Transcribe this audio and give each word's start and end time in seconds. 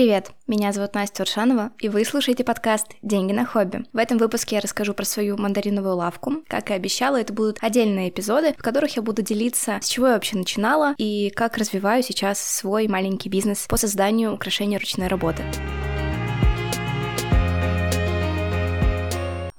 Привет, 0.00 0.30
меня 0.46 0.72
зовут 0.72 0.94
Настя 0.94 1.24
Уршанова, 1.24 1.72
и 1.78 1.90
вы 1.90 2.06
слушаете 2.06 2.42
подкаст 2.42 2.86
«Деньги 3.02 3.32
на 3.32 3.44
хобби». 3.44 3.84
В 3.92 3.98
этом 3.98 4.16
выпуске 4.16 4.54
я 4.54 4.62
расскажу 4.62 4.94
про 4.94 5.04
свою 5.04 5.36
мандариновую 5.36 5.96
лавку. 5.96 6.36
Как 6.48 6.70
и 6.70 6.72
обещала, 6.72 7.20
это 7.20 7.34
будут 7.34 7.58
отдельные 7.60 8.08
эпизоды, 8.08 8.54
в 8.54 8.62
которых 8.62 8.96
я 8.96 9.02
буду 9.02 9.20
делиться, 9.20 9.78
с 9.82 9.88
чего 9.88 10.06
я 10.06 10.14
вообще 10.14 10.38
начинала 10.38 10.94
и 10.96 11.28
как 11.28 11.58
развиваю 11.58 12.02
сейчас 12.02 12.40
свой 12.40 12.88
маленький 12.88 13.28
бизнес 13.28 13.66
по 13.68 13.76
созданию 13.76 14.32
украшений 14.32 14.78
ручной 14.78 15.08
работы. 15.08 15.42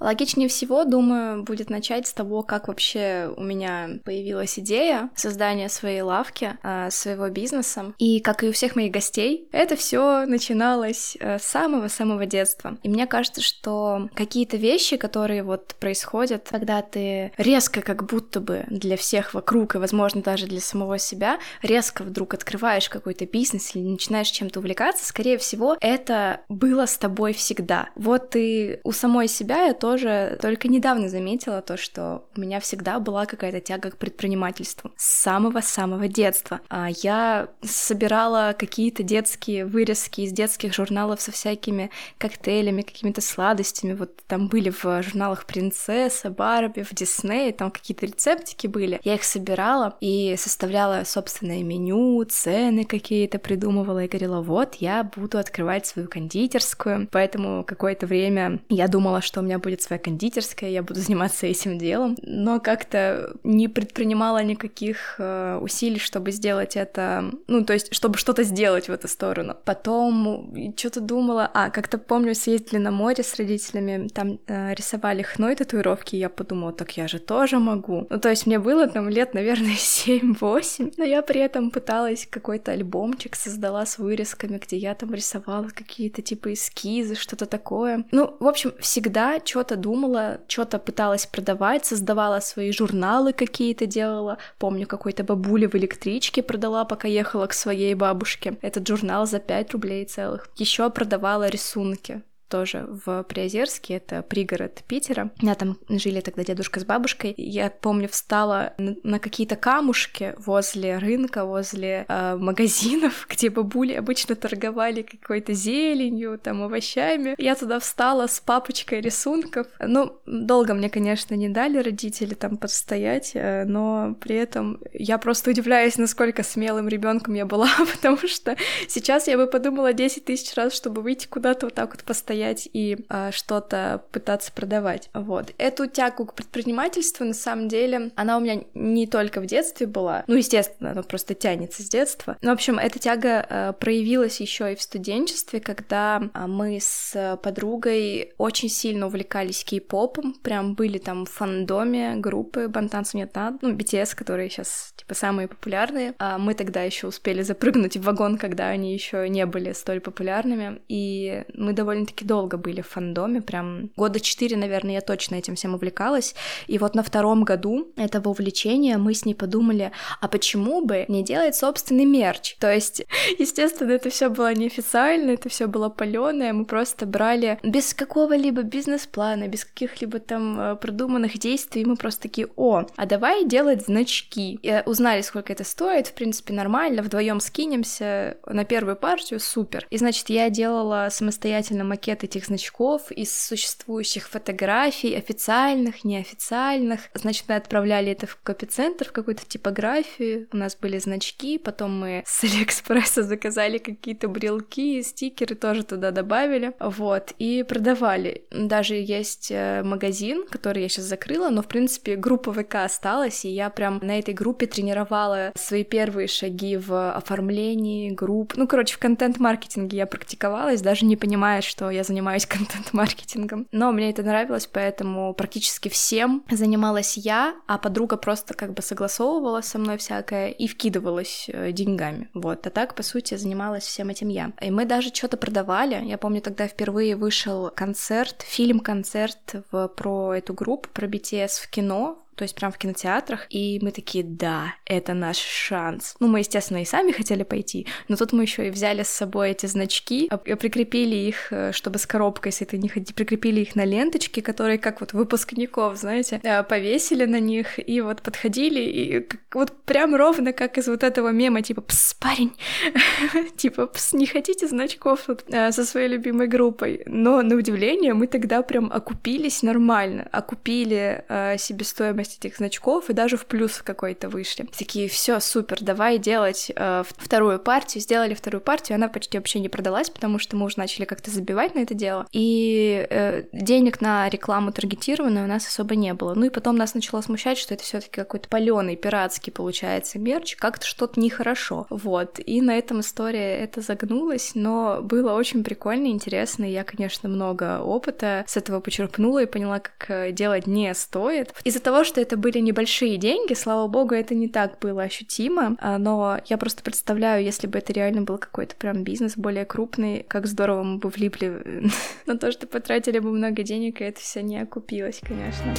Логичнее 0.02 0.50
всего, 0.50 0.84
думаю, 0.84 1.44
будет 1.44 1.70
начать 1.70 2.08
с 2.08 2.14
того, 2.14 2.42
как 2.42 2.68
вообще 2.68 3.32
у 3.38 3.44
меня 3.44 4.00
появилась 4.04 4.58
идея 4.58 5.12
создания 5.16 5.70
своей 5.70 6.02
лавки, 6.02 6.58
а, 6.64 6.90
своего 6.90 7.30
бизнеса. 7.30 7.94
И 8.00 8.20
как 8.20 8.44
и 8.44 8.50
у 8.50 8.52
всех 8.52 8.76
моих 8.76 8.92
гостей, 8.92 9.48
это 9.52 9.76
все 9.76 10.26
начиналось 10.26 11.16
э, 11.20 11.38
с 11.38 11.44
самого-самого 11.44 12.26
детства. 12.26 12.78
И 12.82 12.90
мне 12.90 13.06
кажется, 13.06 13.42
что 13.42 14.10
какие-то 14.16 14.58
вещи, 14.58 14.98
которые 14.98 15.44
вот 15.44 15.76
происходят, 15.80 16.48
когда 16.50 16.82
ты 16.82 17.32
резко 17.38 17.82
как 17.82 18.06
будто 18.06 18.40
бы 18.40 18.66
для 18.70 18.98
всех 18.98 19.36
вокруг, 19.36 19.76
и, 19.76 19.78
возможно, 19.78 20.24
даже 20.24 20.48
для 20.48 20.62
самого 20.62 20.98
себя, 20.98 21.38
резко 21.62 22.04
вдруг 22.04 22.34
открываешь 22.34 22.90
какой-то 22.90 23.28
бизнес 23.28 23.76
или 23.76 23.84
начинаешь 23.84 24.30
чем-то 24.30 24.60
увлекаться, 24.60 25.06
скорее 25.06 25.38
всего, 25.38 25.78
это 25.80 26.42
было 26.50 26.88
с 26.88 26.98
тобой 26.98 27.34
всегда. 27.34 27.90
Вот 27.96 28.32
ты 28.32 28.80
у 28.84 28.92
самой 28.92 29.28
себя 29.28 29.66
я 29.66 29.74
тоже 29.92 30.38
только 30.42 30.70
недавно 30.70 31.10
заметила 31.10 31.62
то, 31.62 31.76
что 31.76 32.24
у 32.38 32.40
меня 32.40 32.62
всегда 32.62 33.00
была 33.02 33.26
какая-то 33.26 33.60
тяга 33.60 33.92
к 33.92 33.98
предпринимательству 33.98 34.92
с 34.96 35.22
самого-самого 35.22 36.08
детства. 36.08 36.62
А 36.70 36.88
я 37.04 37.50
собирала 37.62 38.56
какие-то 38.58 39.04
детские 39.04 39.66
вырезки 39.66 40.22
из 40.22 40.32
детских 40.32 40.74
журналов 40.74 41.20
со 41.20 41.34
всякими 41.34 41.92
коктейлями, 42.18 42.84
какими-то 42.84 43.20
сладостями. 43.20 43.94
Вот 43.94 44.16
там 44.28 44.48
были 44.48 44.70
в 44.70 45.04
журналах 45.04 45.46
«Принцесса», 45.46 46.30
«Барби», 46.30 46.84
в 46.84 46.94
«Дисней», 46.94 47.52
там 47.52 47.70
какие-то 47.70 48.06
рецептики 48.06 48.68
были. 48.68 49.02
Я 49.04 49.16
их 49.16 49.26
собирала 49.26 49.98
и 50.00 50.36
составляла 50.38 51.04
собственное 51.04 51.64
меню, 51.64 52.24
цены 52.24 52.86
какие-то 52.86 53.40
придумывала 53.40 54.06
и 54.06 54.08
говорила, 54.08 54.42
вот, 54.42 54.76
я 54.76 55.04
буду 55.04 55.38
открывать 55.38 55.86
свою 55.86 56.08
кондитерскую. 56.08 57.10
Поэтому 57.12 57.66
какое-то 57.66 58.08
время 58.08 58.62
я 58.70 58.88
думала, 58.88 59.20
что 59.22 59.42
у 59.42 59.44
меня 59.44 59.60
будет 59.60 59.81
будет 59.82 59.84
своя 59.84 60.00
кондитерская, 60.00 60.70
я 60.70 60.84
буду 60.84 61.00
заниматься 61.02 61.48
этим 61.48 61.78
делом, 61.78 62.18
но 62.22 62.60
как-то 62.60 63.34
не 63.44 63.68
предпринимала 63.68 64.44
никаких 64.44 65.16
э, 65.20 65.60
усилий, 65.62 66.00
чтобы 66.00 66.32
сделать 66.32 66.76
это, 66.76 67.32
ну, 67.48 67.66
то 67.66 67.74
есть, 67.74 67.94
чтобы 67.94 68.18
что-то 68.18 68.44
сделать 68.44 68.90
в 68.90 68.92
эту 68.92 69.08
сторону. 69.08 69.56
Потом 69.66 70.54
что-то 70.78 71.02
думала, 71.02 71.50
а, 71.54 71.70
как-то 71.70 71.98
помню, 71.98 72.36
съездили 72.36 72.80
на 72.80 72.92
море 72.92 73.24
с 73.24 73.36
родителями, 73.36 74.08
там 74.08 74.40
э, 74.48 74.74
рисовали 74.76 75.22
хной 75.22 75.56
татуировки, 75.56 76.16
и 76.16 76.20
я 76.20 76.30
подумала, 76.30 76.74
так 76.74 76.98
я 76.98 77.08
же 77.08 77.20
тоже 77.20 77.60
могу. 77.60 78.08
Ну, 78.10 78.20
то 78.20 78.30
есть, 78.30 78.48
мне 78.48 78.60
было 78.60 78.88
там 78.88 79.10
лет, 79.10 79.34
наверное, 79.34 79.76
7-8, 79.78 80.94
но 80.98 81.04
я 81.04 81.22
при 81.22 81.42
этом 81.42 81.72
пыталась 81.72 82.28
какой-то 82.30 82.72
альбомчик 82.72 83.36
создала 83.36 83.86
с 83.86 83.98
вырезками, 83.98 84.58
где 84.58 84.78
я 84.78 84.94
там 84.96 85.14
рисовала 85.14 85.70
какие-то 85.70 86.22
типа 86.22 86.54
эскизы, 86.54 87.16
что-то 87.16 87.46
такое. 87.46 88.06
Ну, 88.12 88.36
в 88.40 88.48
общем, 88.48 88.72
всегда 88.80 89.40
что-то 89.44 89.71
что-то 89.72 89.82
думала, 89.82 90.40
что-то 90.48 90.80
пыталась 90.80 91.26
продавать, 91.26 91.86
создавала 91.86 92.42
свои 92.42 92.72
журналы 92.72 93.32
какие-то 93.32 93.86
делала. 93.86 94.38
Помню, 94.58 94.86
какой-то 94.86 95.24
бабуле 95.24 95.68
в 95.68 95.76
электричке 95.76 96.44
продала, 96.44 96.84
пока 96.84 97.08
ехала 97.08 97.48
к 97.48 97.54
своей 97.54 97.96
бабушке. 97.96 98.58
Этот 98.62 98.88
журнал 98.88 99.26
за 99.26 99.40
5 99.40 99.72
рублей 99.72 100.06
целых. 100.06 100.50
Еще 100.58 100.90
продавала 100.90 101.48
рисунки 101.48 102.22
тоже 102.52 102.86
в 103.06 103.24
Приозерске, 103.24 103.96
это 103.96 104.22
пригород 104.22 104.84
Питера. 104.88 105.32
У 105.42 105.46
меня 105.46 105.56
там 105.56 105.78
жили 105.90 106.20
тогда 106.20 106.44
дедушка 106.44 106.82
с 106.82 106.86
бабушкой. 106.86 107.34
Я 107.38 107.70
помню, 107.70 108.10
встала 108.10 108.74
на 108.78 109.20
какие-то 109.20 109.56
камушки 109.56 110.36
возле 110.38 110.98
рынка, 110.98 111.46
возле 111.46 112.06
э, 112.08 112.36
магазинов, 112.36 113.26
где 113.30 113.50
бабули 113.50 113.94
обычно 113.94 114.36
торговали 114.36 115.02
какой-то 115.02 115.54
зеленью, 115.54 116.38
там, 116.38 116.62
овощами. 116.62 117.36
Я 117.38 117.56
туда 117.56 117.80
встала 117.80 118.28
с 118.28 118.42
папочкой 118.42 119.00
рисунков. 119.00 119.68
Ну, 119.80 120.20
долго 120.26 120.74
мне, 120.74 120.90
конечно, 120.90 121.34
не 121.36 121.48
дали 121.48 121.78
родители 121.78 122.34
там 122.34 122.58
подстоять, 122.58 123.32
э, 123.34 123.64
но 123.64 124.16
при 124.20 124.36
этом 124.36 124.82
я 124.92 125.18
просто 125.18 125.52
удивляюсь, 125.52 125.98
насколько 125.98 126.44
смелым 126.44 126.90
ребенком 126.90 127.34
я 127.34 127.46
была, 127.46 127.70
потому 127.96 128.18
что 128.28 128.58
сейчас 128.90 129.30
я 129.30 129.38
бы 129.38 129.48
подумала 129.48 129.94
10 129.94 130.26
тысяч 130.26 130.54
раз, 130.56 130.74
чтобы 130.74 131.02
выйти 131.02 131.28
куда-то 131.28 131.68
вот 131.68 131.76
так 131.76 131.92
вот 131.92 132.04
постоять 132.04 132.41
стоять 132.42 132.70
и 132.74 132.98
э, 133.10 133.32
что-то 133.32 134.04
пытаться 134.12 134.52
продавать. 134.52 135.10
Вот. 135.14 135.54
Эту 135.58 135.88
тягу 135.88 136.26
к 136.26 136.34
предпринимательству, 136.34 137.26
на 137.26 137.34
самом 137.34 137.68
деле, 137.68 138.12
она 138.16 138.38
у 138.38 138.40
меня 138.40 138.64
не 138.74 139.06
только 139.08 139.42
в 139.42 139.46
детстве 139.46 139.86
была, 139.88 140.24
ну, 140.28 140.36
естественно, 140.36 140.92
она 140.92 141.04
просто 141.04 141.36
тянется 141.36 141.84
с 141.84 141.90
детства. 141.90 142.38
Но, 142.42 142.52
в 142.52 142.54
общем, 142.54 142.80
эта 142.80 143.00
тяга 143.00 143.46
э, 143.48 143.74
проявилась 143.80 144.40
еще 144.42 144.74
и 144.74 144.76
в 144.76 144.82
студенчестве, 144.82 145.60
когда 145.60 146.22
э, 146.34 146.48
мы 146.48 146.80
с 146.82 147.38
подругой 147.44 148.34
очень 148.38 148.70
сильно 148.70 149.08
увлекались 149.08 149.64
кей-попом, 149.64 150.34
прям 150.42 150.74
были 150.74 150.98
там 150.98 151.26
в 151.26 151.30
фандоме 151.30 152.16
группы 152.16 152.68
Бантанцу 152.68 153.18
нет 153.18 153.32
ну, 153.62 153.74
BTS, 153.74 154.16
которые 154.16 154.50
сейчас, 154.50 154.94
типа, 154.98 155.14
самые 155.14 155.48
популярные. 155.48 156.14
А 156.20 156.38
мы 156.38 156.54
тогда 156.54 156.84
еще 156.84 157.08
успели 157.08 157.44
запрыгнуть 157.44 157.98
в 157.98 158.02
вагон, 158.02 158.38
когда 158.38 158.68
они 158.68 158.94
еще 158.94 159.30
не 159.30 159.46
были 159.46 159.72
столь 159.74 160.02
популярными, 160.02 160.82
и 160.90 161.44
мы 161.54 161.74
довольно-таки 161.74 162.26
долго 162.32 162.56
были 162.56 162.80
в 162.80 162.88
фандоме, 162.88 163.42
прям 163.42 163.90
года 163.98 164.22
четыре, 164.22 164.56
наверное, 164.56 164.94
я 164.94 165.02
точно 165.02 165.36
этим 165.36 165.56
всем 165.56 165.76
увлекалась. 165.76 166.34
И 166.68 166.78
вот 166.78 166.96
на 166.96 167.04
втором 167.04 167.44
году 167.44 167.92
этого 167.98 168.30
увлечения 168.30 168.98
мы 168.98 169.14
с 169.14 169.26
ней 169.26 169.36
подумали, 169.36 169.92
а 170.22 170.30
почему 170.30 170.86
бы 170.86 171.04
не 171.10 171.24
делать 171.24 171.58
собственный 171.58 172.06
мерч? 172.06 172.56
То 172.58 172.74
есть, 172.74 173.04
естественно, 173.38 173.92
это 173.92 174.10
все 174.10 174.30
было 174.30 174.54
неофициально, 174.54 175.32
это 175.32 175.50
все 175.50 175.68
было 175.68 175.90
паленое, 175.90 176.54
мы 176.54 176.64
просто 176.64 177.06
брали 177.06 177.60
без 177.64 177.94
какого-либо 177.94 178.62
бизнес-плана, 178.62 179.50
без 179.50 179.66
каких-либо 179.66 180.20
там 180.20 180.58
э, 180.58 180.76
продуманных 180.78 181.38
действий, 181.38 181.84
мы 181.84 181.98
просто 181.98 182.22
такие, 182.22 182.48
о, 182.56 182.86
а 182.96 183.06
давай 183.06 183.44
делать 183.44 183.88
значки. 183.88 184.58
И 184.64 184.84
узнали, 184.86 185.20
сколько 185.20 185.52
это 185.52 185.66
стоит, 185.66 186.08
в 186.08 186.14
принципе, 186.14 186.54
нормально, 186.54 187.02
вдвоем 187.02 187.42
скинемся 187.42 188.38
на 188.46 188.64
первую 188.64 188.96
партию, 188.96 189.42
супер. 189.42 189.86
И, 189.90 189.98
значит, 189.98 190.30
я 190.30 190.50
делала 190.50 191.10
самостоятельно 191.12 191.84
макет 191.84 192.21
этих 192.24 192.46
значков 192.46 193.12
из 193.12 193.36
существующих 193.36 194.30
фотографий, 194.30 195.16
официальных, 195.16 196.04
неофициальных. 196.04 197.02
Значит, 197.14 197.46
мы 197.48 197.56
отправляли 197.56 198.12
это 198.12 198.28
в 198.28 198.38
копицентр, 198.42 199.08
в 199.08 199.12
какую-то 199.12 199.46
типографию. 199.46 200.48
У 200.52 200.58
нас 200.58 200.76
были 200.76 200.98
значки, 200.98 201.58
потом 201.58 202.00
мы 202.00 202.24
с 202.26 202.44
Алиэкспресса 202.44 203.24
заказали 203.24 203.78
какие-то 203.78 204.28
брелки, 204.28 205.02
стикеры 205.02 205.56
тоже 205.56 205.84
туда 205.84 206.12
добавили. 206.12 206.74
Вот, 206.80 207.34
и 207.38 207.64
продавали. 207.68 208.46
Даже 208.52 208.96
есть 208.96 209.52
э, 209.52 209.84
магазин, 209.84 210.46
который 210.50 210.84
я 210.84 210.90
сейчас 210.90 211.06
закрыла, 211.06 211.50
но, 211.50 211.62
в 211.62 211.68
принципе, 211.68 212.16
группа 212.16 212.54
ВК 212.54 212.76
осталась, 212.76 213.46
и 213.46 213.50
я 213.50 213.70
прям 213.70 214.00
на 214.02 214.20
этой 214.20 214.34
группе 214.34 214.66
тренировала 214.66 215.52
свои 215.56 215.84
первые 215.84 216.28
шаги 216.28 216.78
в 216.78 217.12
оформлении 217.12 218.12
групп. 218.12 218.54
Ну, 218.56 218.68
короче, 218.68 218.96
в 218.96 219.00
контент-маркетинге 219.00 219.98
я 219.98 220.06
практиковалась, 220.06 220.82
даже 220.82 221.06
не 221.06 221.16
понимая, 221.16 221.62
что 221.62 221.90
я 221.90 222.01
занимаюсь 222.04 222.46
контент-маркетингом. 222.48 223.68
Но 223.72 223.92
мне 223.92 224.10
это 224.10 224.24
нравилось, 224.24 224.68
поэтому 224.72 225.34
практически 225.34 225.90
всем 225.90 226.44
занималась 226.50 227.18
я, 227.18 227.56
а 227.68 227.78
подруга 227.78 228.18
просто 228.18 228.54
как 228.54 228.74
бы 228.74 228.82
согласовывала 228.82 229.62
со 229.62 229.78
мной 229.78 229.98
всякое 229.98 230.50
и 230.50 230.68
вкидывалась 230.68 231.50
э, 231.52 231.72
деньгами. 231.72 232.30
Вот, 232.34 232.66
а 232.68 232.70
так, 232.70 232.96
по 232.96 233.04
сути, 233.04 233.36
занималась 233.36 233.84
всем 233.84 234.10
этим 234.10 234.30
я. 234.30 234.52
И 234.62 234.72
мы 234.72 234.86
даже 234.86 235.14
что-то 235.14 235.38
продавали. 235.38 236.04
Я 236.06 236.18
помню, 236.18 236.42
тогда 236.42 236.68
впервые 236.68 237.16
вышел 237.16 237.72
концерт, 237.76 238.44
фильм-концерт 238.48 239.56
про 239.96 240.34
эту 240.34 240.54
группу, 240.54 240.90
про 240.90 241.08
BTS 241.08 241.62
в 241.62 241.70
кино, 241.70 242.21
то 242.42 242.44
есть 242.46 242.56
прям 242.56 242.72
в 242.72 242.80
кинотеатрах, 242.80 243.46
и 243.52 243.78
мы 243.84 243.92
такие, 243.92 244.24
да, 244.24 244.74
это 244.88 245.14
наш 245.14 245.38
шанс. 245.38 246.16
Ну, 246.20 246.28
мы, 246.28 246.40
естественно, 246.40 246.82
и 246.82 246.86
сами 246.86 247.12
хотели 247.12 247.44
пойти, 247.44 247.86
но 248.08 248.16
тут 248.16 248.34
мы 248.34 248.42
еще 248.42 248.66
и 248.66 248.72
взяли 248.72 249.04
с 249.04 249.10
собой 249.10 249.52
эти 249.52 249.68
значки, 249.68 250.28
прикрепили 250.60 251.16
их, 251.16 251.54
э, 251.54 251.72
чтобы 251.72 252.00
с 252.00 252.08
коробкой 252.08 252.52
с 252.52 252.64
этой 252.64 252.80
не 252.80 252.90
ходить, 252.90 253.14
прикрепили 253.14 253.60
их 253.60 253.76
на 253.76 253.86
ленточки, 253.86 254.40
которые 254.40 254.80
как 254.80 255.02
вот 255.02 255.14
выпускников, 255.14 255.98
знаете, 255.98 256.40
э, 256.42 256.64
повесили 256.64 257.26
на 257.26 257.40
них, 257.40 257.78
и 257.78 258.02
вот 258.02 258.24
подходили, 258.24 258.80
и 258.80 259.30
вот 259.54 259.84
прям 259.86 260.16
ровно 260.16 260.52
как 260.52 260.80
из 260.80 260.88
вот 260.88 261.04
этого 261.04 261.30
мема, 261.30 261.62
типа, 261.62 261.82
пс, 261.82 262.16
парень, 262.16 262.54
типа, 263.56 263.86
пс, 263.86 264.14
не 264.14 264.26
хотите 264.26 264.66
значков 264.66 265.26
тут 265.28 265.44
э, 265.50 265.72
со 265.72 265.86
своей 265.86 266.08
любимой 266.08 266.48
группой? 266.48 267.04
Но, 267.06 267.44
на 267.44 267.56
удивление, 267.56 268.16
мы 268.16 268.26
тогда 268.26 268.64
прям 268.64 268.92
окупились 268.92 269.62
нормально, 269.62 270.28
окупили 270.32 271.24
себестоимость 271.60 272.31
стоимость 272.32 272.46
этих 272.46 272.58
значков 272.58 273.10
и 273.10 273.14
даже 273.14 273.38
в 273.38 273.46
плюс 273.46 273.82
какой-то 273.82 274.30
вышли. 274.30 274.68
Такие, 274.78 275.08
все, 275.08 275.40
супер, 275.40 275.78
давай 275.82 276.18
делать 276.18 276.72
э, 276.76 277.04
вторую 277.18 277.60
партию. 277.60 278.02
Сделали 278.02 278.34
вторую 278.34 278.62
партию, 278.62 278.96
она 278.96 279.08
почти 279.08 279.38
вообще 279.38 279.60
не 279.60 279.70
продалась, 279.70 280.10
потому 280.10 280.40
что 280.40 280.56
мы 280.56 280.66
уже 280.66 280.78
начали 280.78 281.06
как-то 281.06 281.32
забивать 281.32 281.76
на 281.76 281.80
это 281.80 281.94
дело. 281.94 282.28
И 282.32 283.06
э, 283.10 283.44
денег 283.52 284.02
на 284.02 284.30
рекламу 284.30 284.72
таргетированную 284.72 285.46
у 285.46 285.48
нас 285.48 285.68
особо 285.68 285.96
не 285.96 286.14
было. 286.14 286.34
Ну 286.34 286.46
и 286.46 286.50
потом 286.50 286.76
нас 286.76 286.94
начало 286.94 287.22
смущать, 287.22 287.58
что 287.58 287.74
это 287.74 287.84
все-таки 287.84 288.12
какой-то 288.12 288.50
паленый, 288.50 288.96
пиратский 288.96 289.52
получается 289.52 290.20
мерч, 290.20 290.56
как-то 290.56 290.86
что-то 290.86 291.20
нехорошо. 291.20 291.88
Вот. 291.90 292.40
И 292.46 292.62
на 292.62 292.78
этом 292.78 293.02
история 293.02 293.58
это 293.58 293.82
загнулась, 293.82 294.52
но 294.56 295.02
было 295.02 295.34
очень 295.34 295.64
прикольно, 295.64 296.08
интересно. 296.08 296.66
Я, 296.66 296.84
конечно, 296.84 297.30
много 297.30 297.80
опыта 297.82 298.46
с 298.48 298.58
этого 298.58 298.80
почерпнула 298.80 299.44
и 299.44 299.46
поняла, 299.46 299.80
как 299.80 300.10
э, 300.10 300.32
делать 300.32 300.68
не 300.68 300.94
стоит. 300.94 301.54
Из-за 301.64 301.80
того, 301.80 302.04
что 302.04 302.11
это 302.20 302.36
были 302.36 302.60
небольшие 302.60 303.18
деньги, 303.18 303.54
слава 303.54 303.88
богу, 303.88 304.16
это 304.16 304.36
не 304.36 304.48
так 304.48 304.80
было 304.80 305.04
ощутимо, 305.04 305.78
а, 305.80 305.98
но 305.98 306.40
я 306.46 306.58
просто 306.58 306.84
представляю, 306.84 307.44
если 307.44 307.68
бы 307.68 307.78
это 307.78 307.94
реально 307.94 308.24
был 308.24 308.38
какой-то 308.38 308.76
прям 308.76 309.04
бизнес 309.04 309.38
более 309.38 309.66
крупный, 309.66 310.26
как 310.28 310.48
здорово 310.48 310.84
мы 310.84 310.98
бы 310.98 311.10
влипли 311.10 311.90
на 312.26 312.38
то, 312.38 312.52
что 312.52 312.68
потратили 312.68 313.20
бы 313.20 313.32
много 313.32 313.64
денег, 313.64 314.02
и 314.02 314.06
это 314.06 314.20
все 314.20 314.42
не 314.42 314.60
окупилось, 314.60 315.22
конечно. 315.22 315.74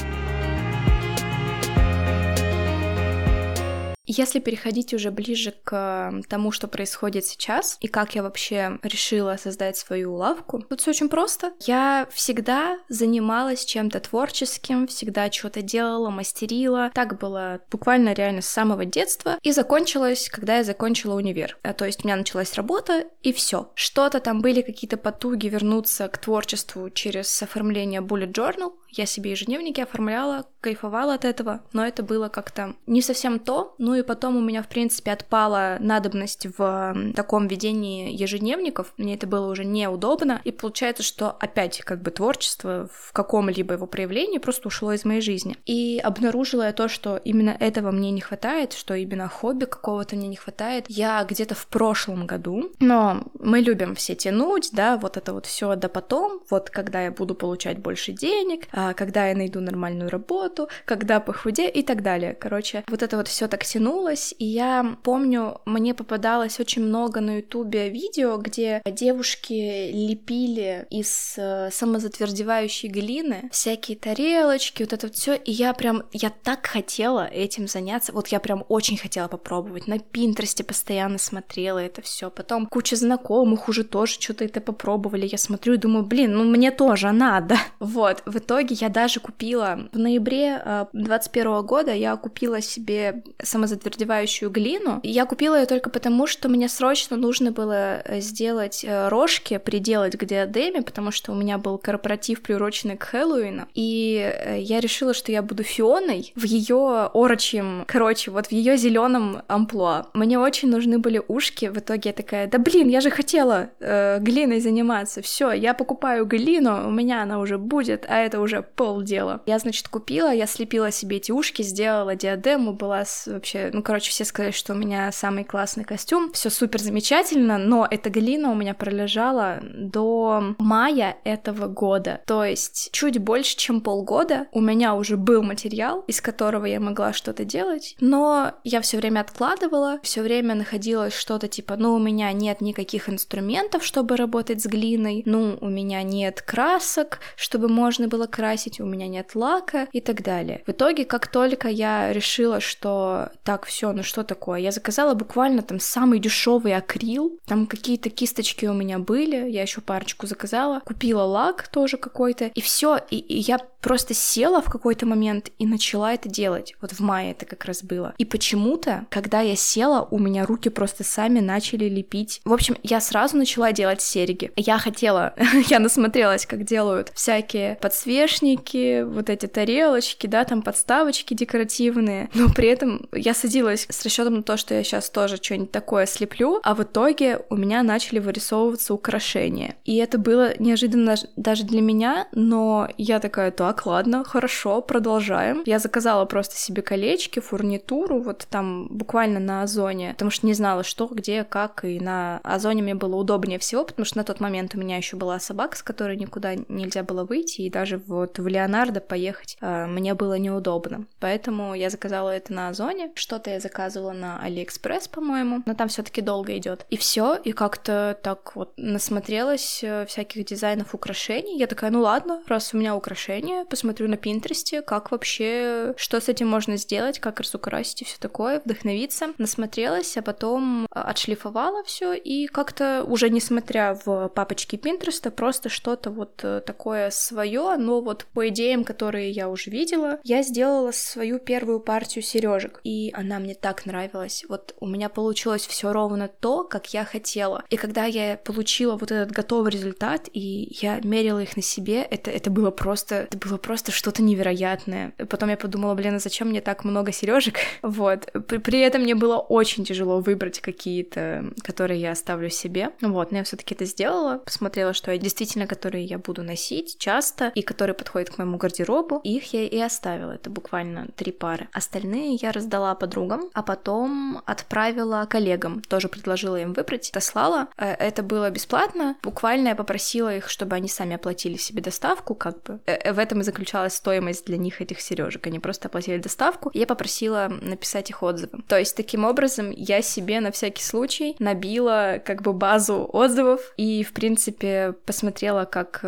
Если 4.15 4.39
переходить 4.39 4.93
уже 4.93 5.09
ближе 5.09 5.55
к 5.63 6.21
тому, 6.29 6.51
что 6.51 6.67
происходит 6.67 7.25
сейчас, 7.25 7.77
и 7.81 7.87
как 7.87 8.13
я 8.13 8.21
вообще 8.21 8.77
решила 8.83 9.37
создать 9.41 9.75
свою 9.75 10.13
лавку, 10.13 10.59
тут 10.69 10.81
все 10.81 10.91
очень 10.91 11.09
просто. 11.09 11.53
Я 11.61 12.07
всегда 12.11 12.77
занималась 12.89 13.65
чем-то 13.65 13.99
творческим, 14.01 14.85
всегда 14.85 15.31
что-то 15.31 15.63
делала, 15.63 16.11
мастерила. 16.11 16.91
Так 16.93 17.17
было 17.17 17.61
буквально 17.71 18.13
реально 18.13 18.43
с 18.43 18.47
самого 18.47 18.85
детства. 18.85 19.39
И 19.41 19.51
закончилось, 19.51 20.29
когда 20.31 20.57
я 20.57 20.63
закончила 20.63 21.15
универ. 21.15 21.57
А, 21.63 21.73
то 21.73 21.85
есть 21.85 22.05
у 22.05 22.07
меня 22.07 22.15
началась 22.15 22.53
работа, 22.53 23.05
и 23.23 23.33
все. 23.33 23.71
Что-то 23.73 24.19
там 24.19 24.41
были 24.41 24.61
какие-то 24.61 24.97
потуги 24.97 25.47
вернуться 25.47 26.07
к 26.07 26.19
творчеству 26.19 26.91
через 26.91 27.41
оформление 27.41 28.01
bullet 28.01 28.31
journal, 28.31 28.73
я 28.97 29.05
себе 29.05 29.31
ежедневники 29.31 29.81
оформляла, 29.81 30.45
кайфовала 30.61 31.15
от 31.15 31.25
этого, 31.25 31.61
но 31.73 31.85
это 31.85 32.03
было 32.03 32.29
как-то 32.29 32.75
не 32.87 33.01
совсем 33.01 33.39
то. 33.39 33.75
Ну 33.77 33.95
и 33.95 34.01
потом 34.01 34.37
у 34.37 34.41
меня, 34.41 34.63
в 34.63 34.67
принципе, 34.67 35.11
отпала 35.11 35.77
надобность 35.79 36.47
в 36.57 36.95
таком 37.15 37.47
ведении 37.47 38.15
ежедневников. 38.15 38.93
Мне 38.97 39.15
это 39.15 39.27
было 39.27 39.51
уже 39.51 39.65
неудобно. 39.65 40.41
И 40.43 40.51
получается, 40.51 41.03
что 41.03 41.31
опять 41.31 41.81
как 41.81 42.01
бы 42.01 42.11
творчество 42.11 42.89
в 42.93 43.11
каком-либо 43.13 43.73
его 43.73 43.87
проявлении 43.87 44.37
просто 44.37 44.67
ушло 44.67 44.93
из 44.93 45.05
моей 45.05 45.21
жизни. 45.21 45.57
И 45.65 45.99
обнаружила 46.03 46.63
я 46.63 46.73
то, 46.73 46.87
что 46.87 47.17
именно 47.17 47.55
этого 47.59 47.91
мне 47.91 48.11
не 48.11 48.21
хватает, 48.21 48.73
что 48.73 48.93
именно 48.93 49.27
хобби 49.27 49.65
какого-то 49.65 50.15
мне 50.15 50.27
не 50.27 50.35
хватает. 50.35 50.85
Я 50.87 51.23
где-то 51.23 51.55
в 51.55 51.67
прошлом 51.67 52.25
году, 52.25 52.71
но 52.79 53.23
мы 53.39 53.59
любим 53.59 53.95
все 53.95 54.15
тянуть, 54.15 54.69
да, 54.73 54.97
вот 54.97 55.17
это 55.17 55.33
вот 55.33 55.45
все 55.45 55.75
до 55.75 55.89
потом, 55.89 56.41
вот 56.49 56.69
когда 56.69 57.03
я 57.03 57.11
буду 57.11 57.35
получать 57.35 57.79
больше 57.79 58.11
денег, 58.11 58.67
а, 58.71 58.82
когда 58.93 59.27
я 59.27 59.35
найду 59.35 59.61
нормальную 59.61 60.09
работу, 60.09 60.67
когда 60.83 61.21
похудею 61.21 61.71
и 61.71 61.83
так 61.83 62.01
далее. 62.03 62.33
Короче, 62.33 62.83
вот 62.87 63.01
это 63.01 63.15
вот 63.17 63.27
все 63.27 63.47
так 63.47 63.63
тянулось, 63.63 64.35
и 64.37 64.45
я 64.45 64.97
помню, 65.03 65.61
мне 65.65 65.93
попадалось 65.93 66.59
очень 66.59 66.83
много 66.83 67.21
на 67.21 67.37
ютубе 67.37 67.89
видео, 67.89 68.37
где 68.37 68.81
девушки 68.85 69.91
лепили 69.91 70.85
из 70.89 71.35
э, 71.37 71.69
самозатвердевающей 71.71 72.89
глины 72.89 73.49
всякие 73.51 73.97
тарелочки, 73.97 74.83
вот 74.83 74.93
это 74.93 75.07
вот 75.07 75.15
все, 75.15 75.35
и 75.35 75.51
я 75.51 75.73
прям, 75.73 76.03
я 76.11 76.29
так 76.29 76.65
хотела 76.65 77.25
этим 77.27 77.67
заняться, 77.67 78.11
вот 78.11 78.27
я 78.27 78.39
прям 78.39 78.65
очень 78.67 78.97
хотела 78.97 79.27
попробовать, 79.27 79.87
на 79.87 79.99
Пинтересте 79.99 80.63
постоянно 80.63 81.17
смотрела 81.17 81.79
это 81.79 82.01
все, 82.01 82.29
потом 82.29 82.65
куча 82.65 82.95
знакомых 82.95 83.69
уже 83.69 83.83
тоже 83.83 84.19
что-то 84.19 84.45
это 84.45 84.59
попробовали, 84.61 85.25
я 85.25 85.37
смотрю 85.37 85.75
и 85.75 85.77
думаю, 85.77 86.05
блин, 86.05 86.33
ну 86.33 86.43
мне 86.43 86.71
тоже 86.71 87.11
надо. 87.11 87.57
Вот, 87.79 88.23
в 88.25 88.37
итоге 88.37 88.72
итоге 88.73 88.85
я 88.85 88.89
даже 88.89 89.19
купила 89.19 89.87
в 89.91 89.97
ноябре 89.97 90.87
21 90.93 91.47
э, 91.47 91.61
года 91.63 91.93
я 91.93 92.15
купила 92.15 92.61
себе 92.61 93.23
самозатвердевающую 93.41 94.49
глину. 94.49 94.99
Я 95.03 95.25
купила 95.25 95.59
ее 95.59 95.65
только 95.65 95.89
потому, 95.89 96.27
что 96.27 96.49
мне 96.49 96.69
срочно 96.69 97.17
нужно 97.17 97.51
было 97.51 98.01
э, 98.03 98.19
сделать 98.19 98.83
э, 98.83 99.07
рожки, 99.09 99.57
приделать 99.57 100.17
к 100.17 100.25
диадеме, 100.25 100.81
потому 100.81 101.11
что 101.11 101.31
у 101.31 101.35
меня 101.35 101.57
был 101.57 101.77
корпоратив, 101.77 102.41
приуроченный 102.41 102.97
к 102.97 103.03
Хэллоуину. 103.03 103.67
И 103.73 104.33
я 104.57 104.79
решила, 104.79 105.13
что 105.13 105.31
я 105.31 105.41
буду 105.41 105.63
Фионой 105.63 106.33
в 106.35 106.43
ее 106.43 107.09
орочьем, 107.13 107.85
короче, 107.87 108.31
вот 108.31 108.47
в 108.47 108.51
ее 108.51 108.77
зеленом 108.77 109.41
амплуа. 109.47 110.07
Мне 110.13 110.39
очень 110.39 110.69
нужны 110.69 110.97
были 110.97 111.21
ушки. 111.27 111.67
В 111.67 111.77
итоге 111.77 112.09
я 112.09 112.13
такая, 112.13 112.47
да 112.47 112.57
блин, 112.57 112.89
я 112.89 113.01
же 113.01 113.09
хотела 113.09 113.69
э, 113.79 114.19
глиной 114.19 114.59
заниматься. 114.59 115.21
Все, 115.21 115.51
я 115.51 115.73
покупаю 115.73 116.25
глину, 116.25 116.87
у 116.87 116.91
меня 116.91 117.23
она 117.23 117.39
уже 117.39 117.57
будет, 117.57 118.05
а 118.07 118.17
это 118.17 118.39
уже 118.39 118.62
полдела. 118.63 119.41
Я, 119.45 119.59
значит, 119.59 119.87
купила, 119.87 120.33
я 120.33 120.47
слепила 120.47 120.91
себе 120.91 121.17
эти 121.17 121.31
ушки, 121.31 121.61
сделала 121.61 122.15
диадему, 122.15 122.73
была 122.73 123.03
вообще, 123.25 123.69
ну, 123.73 123.81
короче, 123.83 124.11
все 124.11 124.25
сказали, 124.25 124.51
что 124.51 124.73
у 124.73 124.75
меня 124.75 125.11
самый 125.11 125.43
классный 125.43 125.83
костюм, 125.83 126.31
все 126.33 126.49
супер 126.49 126.81
замечательно, 126.81 127.57
но 127.57 127.87
эта 127.89 128.09
глина 128.09 128.51
у 128.51 128.55
меня 128.55 128.73
пролежала 128.73 129.59
до 129.61 130.55
мая 130.59 131.17
этого 131.23 131.67
года, 131.67 132.21
то 132.25 132.43
есть 132.43 132.89
чуть 132.91 133.17
больше, 133.19 133.57
чем 133.57 133.81
полгода 133.81 134.47
у 134.51 134.61
меня 134.61 134.95
уже 134.95 135.17
был 135.17 135.43
материал, 135.43 136.03
из 136.07 136.21
которого 136.21 136.65
я 136.65 136.79
могла 136.79 137.13
что-то 137.13 137.45
делать, 137.45 137.95
но 137.99 138.53
я 138.63 138.81
все 138.81 138.97
время 138.97 139.21
откладывала, 139.21 139.99
все 140.03 140.21
время 140.21 140.55
находилось 140.55 141.13
что-то 141.13 141.47
типа, 141.47 141.75
ну, 141.77 141.95
у 141.95 141.99
меня 141.99 142.31
нет 142.31 142.61
никаких 142.61 143.09
инструментов, 143.09 143.83
чтобы 143.83 144.15
работать 144.15 144.61
с 144.61 144.65
глиной, 144.65 145.23
ну, 145.25 145.57
у 145.59 145.69
меня 145.69 146.03
нет 146.03 146.41
красок, 146.41 147.19
чтобы 147.35 147.67
можно 147.67 148.07
было 148.07 148.27
красить, 148.27 148.52
красить, 148.53 148.79
у 148.79 148.85
меня 148.85 149.07
нет 149.07 149.35
лака 149.35 149.87
и 149.91 149.99
так 149.99 150.21
далее. 150.21 150.61
В 150.67 150.71
итоге, 150.71 151.05
как 151.05 151.27
только 151.27 151.69
я 151.69 152.13
решила, 152.13 152.59
что 152.59 153.29
так, 153.43 153.65
все, 153.65 153.91
ну 153.93 154.03
что 154.03 154.23
такое, 154.23 154.59
я 154.59 154.71
заказала 154.71 155.15
буквально 155.15 155.61
там 155.63 155.79
самый 155.79 156.19
дешевый 156.19 156.75
акрил, 156.75 157.39
там 157.47 157.65
какие-то 157.65 158.09
кисточки 158.09 158.65
у 158.67 158.73
меня 158.73 158.99
были, 158.99 159.49
я 159.49 159.63
еще 159.63 159.81
парочку 159.81 160.27
заказала, 160.27 160.81
купила 160.81 161.23
лак 161.23 161.67
тоже 161.67 161.97
какой-то, 161.97 162.45
и 162.45 162.61
все, 162.61 162.99
и, 163.09 163.17
и 163.17 163.39
я 163.39 163.57
просто 163.83 164.13
села 164.13 164.61
в 164.61 164.69
какой-то 164.69 165.05
момент 165.05 165.51
и 165.59 165.67
начала 165.67 166.13
это 166.13 166.29
делать. 166.29 166.73
Вот 166.81 166.93
в 166.93 166.99
мае 167.01 167.31
это 167.31 167.45
как 167.45 167.65
раз 167.65 167.83
было. 167.83 168.15
И 168.17 168.25
почему-то, 168.25 169.05
когда 169.09 169.41
я 169.41 169.55
села, 169.55 170.07
у 170.09 170.17
меня 170.17 170.45
руки 170.45 170.69
просто 170.69 171.03
сами 171.03 171.39
начали 171.41 171.89
лепить. 171.89 172.41
В 172.45 172.53
общем, 172.53 172.77
я 172.81 173.01
сразу 173.01 173.35
начала 173.35 173.73
делать 173.73 174.01
серьги. 174.01 174.51
Я 174.55 174.77
хотела, 174.77 175.35
я 175.67 175.79
насмотрелась, 175.79 176.45
как 176.45 176.63
делают 176.63 177.11
всякие 177.13 177.75
подсвечники, 177.75 178.23
подсвечники, 178.33 179.03
вот 179.03 179.29
эти 179.29 179.45
тарелочки, 179.45 180.27
да, 180.27 180.43
там 180.43 180.61
подставочки 180.61 181.33
декоративные, 181.33 182.29
но 182.33 182.49
при 182.49 182.67
этом 182.67 183.07
я 183.11 183.33
садилась 183.33 183.85
с 183.89 184.03
расчетом 184.03 184.35
на 184.35 184.43
то, 184.43 184.57
что 184.57 184.73
я 184.73 184.83
сейчас 184.83 185.09
тоже 185.09 185.37
что-нибудь 185.37 185.71
такое 185.71 186.05
слеплю, 186.05 186.59
а 186.63 186.75
в 186.75 186.83
итоге 186.83 187.41
у 187.49 187.55
меня 187.55 187.83
начали 187.83 188.19
вырисовываться 188.19 188.93
украшения. 188.93 189.75
И 189.85 189.97
это 189.97 190.17
было 190.17 190.53
неожиданно 190.59 191.15
даже 191.35 191.63
для 191.63 191.81
меня, 191.81 192.27
но 192.31 192.87
я 192.97 193.19
такая, 193.19 193.51
так, 193.51 193.85
ладно, 193.85 194.23
хорошо, 194.23 194.81
продолжаем. 194.81 195.63
Я 195.65 195.79
заказала 195.79 196.25
просто 196.25 196.55
себе 196.55 196.81
колечки, 196.81 197.39
фурнитуру, 197.39 198.21
вот 198.21 198.47
там 198.49 198.87
буквально 198.89 199.39
на 199.39 199.63
Озоне, 199.63 200.13
потому 200.13 200.31
что 200.31 200.47
не 200.47 200.53
знала, 200.53 200.83
что, 200.83 201.07
где, 201.07 201.43
как, 201.43 201.85
и 201.85 201.99
на 201.99 202.39
Озоне 202.43 202.81
мне 202.81 202.95
было 202.95 203.15
удобнее 203.15 203.59
всего, 203.59 203.83
потому 203.83 204.05
что 204.05 204.17
на 204.17 204.23
тот 204.23 204.39
момент 204.39 204.75
у 204.75 204.79
меня 204.79 204.97
еще 204.97 205.15
была 205.15 205.39
собака, 205.39 205.77
с 205.77 205.83
которой 205.83 206.17
никуда 206.17 206.55
нельзя 206.67 207.03
было 207.03 207.23
выйти, 207.23 207.61
и 207.61 207.69
даже 207.69 207.97
вот 207.97 208.22
вот 208.23 208.39
в 208.39 208.47
Леонардо 208.47 209.01
поехать 209.01 209.57
э, 209.59 209.85
мне 209.85 210.13
было 210.13 210.35
неудобно. 210.35 211.05
Поэтому 211.19 211.73
я 211.73 211.89
заказала 211.89 212.29
это 212.29 212.53
на 212.53 212.69
Озоне. 212.69 213.11
Что-то 213.15 213.49
я 213.49 213.59
заказывала 213.59 214.13
на 214.13 214.39
Алиэкспресс, 214.39 215.09
по-моему, 215.09 215.61
но 215.65 215.73
там 215.73 215.89
все-таки 215.89 216.21
долго 216.21 216.57
идет. 216.57 216.85
И 216.89 216.95
все, 216.95 217.35
и 217.35 217.51
как-то 217.51 218.17
так 218.23 218.55
вот 218.55 218.73
насмотрелась 218.77 219.83
э, 219.83 220.05
всяких 220.05 220.45
дизайнов 220.45 220.95
украшений. 220.95 221.57
Я 221.57 221.67
такая, 221.67 221.91
ну 221.91 222.01
ладно, 222.01 222.41
раз 222.47 222.73
у 222.73 222.77
меня 222.77 222.95
украшения, 222.95 223.65
посмотрю 223.65 224.07
на 224.07 224.15
Пинтересте, 224.15 224.81
как 224.81 225.11
вообще, 225.11 225.93
что 225.97 226.21
с 226.21 226.29
этим 226.29 226.47
можно 226.47 226.77
сделать, 226.77 227.19
как 227.19 227.41
разукрасить 227.41 228.03
и 228.03 228.05
все 228.05 228.17
такое, 228.19 228.61
вдохновиться. 228.63 229.27
Насмотрелась, 229.37 230.15
а 230.15 230.21
потом 230.21 230.85
э, 230.85 230.87
отшлифовала 230.93 231.83
все 231.83 232.13
и 232.13 232.47
как-то 232.47 233.03
уже 233.05 233.29
несмотря 233.29 233.99
в 234.05 234.29
папочке 234.29 234.77
Пинтереста, 234.77 235.29
просто 235.29 235.67
что-то 235.67 236.09
вот 236.09 236.37
такое 236.65 237.09
свое, 237.09 237.75
но 237.77 238.01
вот 238.01 238.12
вот 238.13 238.25
по 238.33 238.47
идеям, 238.49 238.83
которые 238.83 239.31
я 239.31 239.49
уже 239.49 239.71
видела, 239.71 240.19
я 240.23 240.43
сделала 240.43 240.91
свою 240.91 241.39
первую 241.39 241.79
партию 241.79 242.21
сережек, 242.23 242.79
и 242.83 243.11
она 243.13 243.39
мне 243.39 243.55
так 243.55 243.87
нравилась. 243.87 244.45
Вот 244.47 244.75
у 244.79 244.85
меня 244.85 245.09
получилось 245.09 245.65
все 245.65 245.91
ровно 245.91 246.27
то, 246.27 246.63
как 246.63 246.93
я 246.93 247.05
хотела. 247.05 247.63
И 247.71 247.77
когда 247.77 248.05
я 248.05 248.37
получила 248.37 248.97
вот 248.97 249.11
этот 249.11 249.31
готовый 249.31 249.71
результат, 249.71 250.29
и 250.31 250.77
я 250.79 250.99
мерила 251.03 251.39
их 251.39 251.55
на 251.55 251.63
себе, 251.63 252.03
это, 252.03 252.29
это 252.29 252.51
было 252.51 252.69
просто, 252.69 253.15
это 253.15 253.37
было 253.37 253.57
просто 253.57 253.91
что-то 253.91 254.21
невероятное. 254.21 255.13
Потом 255.29 255.49
я 255.49 255.57
подумала, 255.57 255.95
блин, 255.95 256.15
а 256.15 256.19
зачем 256.19 256.49
мне 256.49 256.61
так 256.61 256.83
много 256.83 257.11
сережек? 257.11 257.55
Вот. 258.03 258.31
При, 258.47 258.57
при 258.57 258.79
этом 258.79 259.03
мне 259.03 259.15
было 259.15 259.37
очень 259.37 259.85
тяжело 259.85 260.19
выбрать 260.19 260.59
какие-то, 260.59 261.53
которые 261.63 261.99
я 262.01 262.11
оставлю 262.11 262.49
себе. 262.49 262.91
Вот, 263.01 263.31
но 263.31 263.39
я 263.39 263.43
все-таки 263.43 263.75
это 263.75 263.85
сделала, 263.85 264.39
посмотрела, 264.39 264.93
что 264.93 265.11
я 265.11 265.17
действительно, 265.17 265.67
которые 265.67 266.05
я 266.05 266.17
буду 266.17 266.43
носить 266.43 266.97
часто 266.97 267.51
и 267.55 267.61
которые 267.61 267.95
подходят 268.03 268.29
к 268.29 268.37
моему 268.37 268.57
гардеробу, 268.57 269.21
их 269.23 269.53
я 269.53 269.63
и 269.63 269.79
оставила. 269.79 270.33
Это 270.33 270.49
буквально 270.49 271.07
три 271.15 271.31
пары. 271.31 271.69
Остальные 271.71 272.35
я 272.35 272.51
раздала 272.51 272.93
подругам, 272.95 273.49
а 273.53 273.63
потом 273.63 274.41
отправила 274.45 275.25
коллегам, 275.29 275.81
тоже 275.81 276.09
предложила 276.09 276.57
им 276.59 276.73
выбрать, 276.73 277.11
дослала. 277.13 277.69
Э, 277.77 277.93
это 277.93 278.21
было 278.21 278.49
бесплатно. 278.49 279.15
Буквально 279.23 279.69
я 279.69 279.75
попросила 279.75 280.35
их, 280.35 280.49
чтобы 280.49 280.75
они 280.75 280.89
сами 280.89 281.15
оплатили 281.15 281.55
себе 281.55 281.81
доставку, 281.81 282.35
как 282.35 282.61
бы. 282.63 282.79
Э, 282.85 282.95
э, 282.95 283.13
в 283.13 283.19
этом 283.19 283.39
и 283.39 283.43
заключалась 283.43 283.93
стоимость 283.93 284.45
для 284.45 284.57
них 284.57 284.81
этих 284.81 284.99
сережек. 284.99 285.47
Они 285.47 285.59
просто 285.59 285.87
оплатили 285.87 286.17
доставку. 286.17 286.71
Я 286.73 286.85
попросила 286.85 287.47
написать 287.61 288.09
их 288.09 288.21
отзывы. 288.21 288.63
То 288.67 288.77
есть 288.77 288.97
таким 288.97 289.23
образом 289.23 289.71
я 289.71 290.01
себе 290.01 290.41
на 290.41 290.51
всякий 290.51 290.83
случай 290.83 291.37
набила 291.39 292.21
как 292.25 292.41
бы 292.41 292.51
базу 292.51 293.09
отзывов 293.13 293.61
и, 293.77 294.03
в 294.03 294.11
принципе, 294.11 294.93
посмотрела, 295.05 295.63
как 295.63 296.01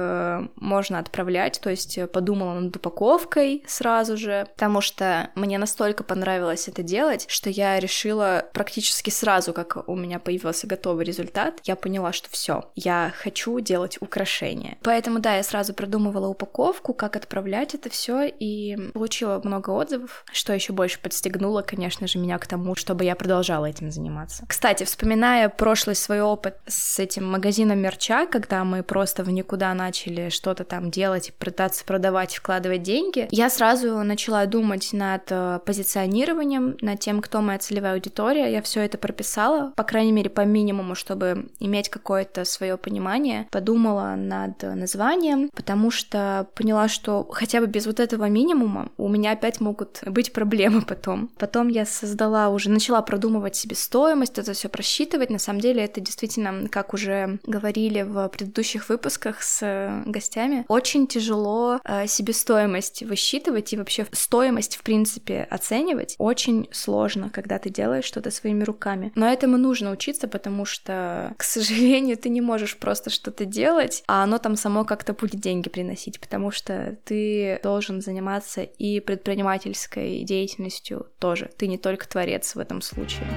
можно 0.55 0.99
отправлять, 0.99 1.59
то 1.61 1.69
есть 1.69 1.84
подумала 2.11 2.59
над 2.59 2.75
упаковкой 2.75 3.63
сразу 3.67 4.17
же, 4.17 4.47
потому 4.55 4.81
что 4.81 5.29
мне 5.35 5.57
настолько 5.57 6.03
понравилось 6.03 6.67
это 6.67 6.83
делать, 6.83 7.25
что 7.29 7.49
я 7.49 7.79
решила 7.79 8.45
практически 8.53 9.09
сразу, 9.09 9.53
как 9.53 9.87
у 9.87 9.95
меня 9.95 10.19
появился 10.19 10.67
готовый 10.67 11.05
результат, 11.05 11.59
я 11.63 11.75
поняла, 11.75 12.13
что 12.13 12.29
все, 12.29 12.71
я 12.75 13.13
хочу 13.17 13.59
делать 13.59 13.97
украшения. 14.01 14.77
Поэтому 14.83 15.19
да, 15.19 15.35
я 15.35 15.43
сразу 15.43 15.73
продумывала 15.73 16.27
упаковку, 16.27 16.93
как 16.93 17.15
отправлять 17.15 17.73
это 17.73 17.89
все, 17.89 18.27
и 18.27 18.77
получила 18.93 19.41
много 19.43 19.71
отзывов, 19.71 20.25
что 20.31 20.53
еще 20.53 20.73
больше 20.73 20.99
подстегнуло, 20.99 21.61
конечно 21.61 22.07
же, 22.07 22.19
меня 22.19 22.37
к 22.37 22.47
тому, 22.47 22.75
чтобы 22.75 23.03
я 23.03 23.15
продолжала 23.15 23.65
этим 23.65 23.91
заниматься. 23.91 24.45
Кстати, 24.47 24.83
вспоминая 24.83 25.49
прошлый 25.49 25.95
свой 25.95 26.21
опыт 26.21 26.55
с 26.67 26.99
этим 26.99 27.25
магазином 27.25 27.79
мерча, 27.79 28.25
когда 28.27 28.63
мы 28.63 28.83
просто 28.83 29.23
в 29.23 29.29
никуда 29.29 29.73
начали 29.73 30.29
что-то 30.29 30.63
там 30.63 30.91
делать, 30.91 31.33
пытаться 31.37 31.74
продавать, 31.83 32.35
вкладывать 32.35 32.83
деньги, 32.83 33.27
я 33.31 33.49
сразу 33.49 34.03
начала 34.03 34.45
думать 34.45 34.89
над 34.93 35.23
э, 35.29 35.59
позиционированием, 35.65 36.77
над 36.81 36.99
тем, 36.99 37.21
кто 37.21 37.41
моя 37.41 37.59
целевая 37.59 37.93
аудитория. 37.93 38.51
Я 38.51 38.61
все 38.61 38.81
это 38.81 38.97
прописала, 38.97 39.73
по 39.75 39.83
крайней 39.83 40.11
мере, 40.11 40.29
по 40.29 40.41
минимуму, 40.41 40.95
чтобы 40.95 41.49
иметь 41.59 41.89
какое-то 41.89 42.45
свое 42.45 42.77
понимание. 42.77 43.47
Подумала 43.51 44.15
над 44.15 44.61
названием, 44.63 45.49
потому 45.53 45.91
что 45.91 46.47
поняла, 46.55 46.87
что 46.87 47.27
хотя 47.31 47.59
бы 47.59 47.67
без 47.67 47.85
вот 47.85 47.99
этого 47.99 48.29
минимума 48.29 48.89
у 48.97 49.09
меня 49.09 49.31
опять 49.31 49.59
могут 49.59 50.03
быть 50.05 50.33
проблемы 50.33 50.81
потом. 50.81 51.29
Потом 51.37 51.67
я 51.67 51.85
создала 51.85 52.49
уже, 52.49 52.69
начала 52.69 53.01
продумывать 53.01 53.55
себе 53.55 53.75
стоимость, 53.75 54.37
это 54.37 54.53
все 54.53 54.69
просчитывать. 54.69 55.29
На 55.29 55.39
самом 55.39 55.61
деле 55.61 55.83
это 55.83 56.01
действительно, 56.01 56.67
как 56.69 56.93
уже 56.93 57.39
говорили 57.45 58.01
в 58.01 58.27
предыдущих 58.29 58.89
выпусках 58.89 59.41
с 59.41 60.03
гостями, 60.05 60.65
очень 60.67 61.07
тяжело 61.07 61.64
э, 61.83 62.07
себестоимость 62.07 63.03
высчитывать 63.03 63.73
и 63.73 63.77
вообще 63.77 64.07
стоимость, 64.11 64.77
в 64.77 64.83
принципе, 64.83 65.47
оценивать. 65.49 66.15
Очень 66.17 66.67
сложно, 66.71 67.29
когда 67.29 67.59
ты 67.59 67.69
делаешь 67.69 68.05
что-то 68.05 68.31
своими 68.31 68.63
руками. 68.63 69.11
Но 69.15 69.27
этому 69.27 69.57
нужно 69.57 69.91
учиться, 69.91 70.27
потому 70.27 70.65
что, 70.65 71.33
к 71.37 71.43
сожалению, 71.43 72.17
ты 72.17 72.29
не 72.29 72.41
можешь 72.41 72.77
просто 72.77 73.09
что-то 73.09 73.45
делать, 73.45 74.03
а 74.07 74.23
оно 74.23 74.37
там 74.37 74.55
само 74.55 74.85
как-то 74.85 75.13
будет 75.13 75.39
деньги 75.39 75.69
приносить, 75.69 76.19
потому 76.19 76.51
что 76.51 76.97
ты 77.05 77.59
должен 77.63 78.01
заниматься 78.01 78.61
и 78.61 78.99
предпринимательской 78.99 80.23
деятельностью 80.23 81.07
тоже. 81.19 81.49
Ты 81.57 81.67
не 81.67 81.77
только 81.77 82.07
творец 82.07 82.55
в 82.55 82.59
этом 82.59 82.81
случае. 82.81 83.27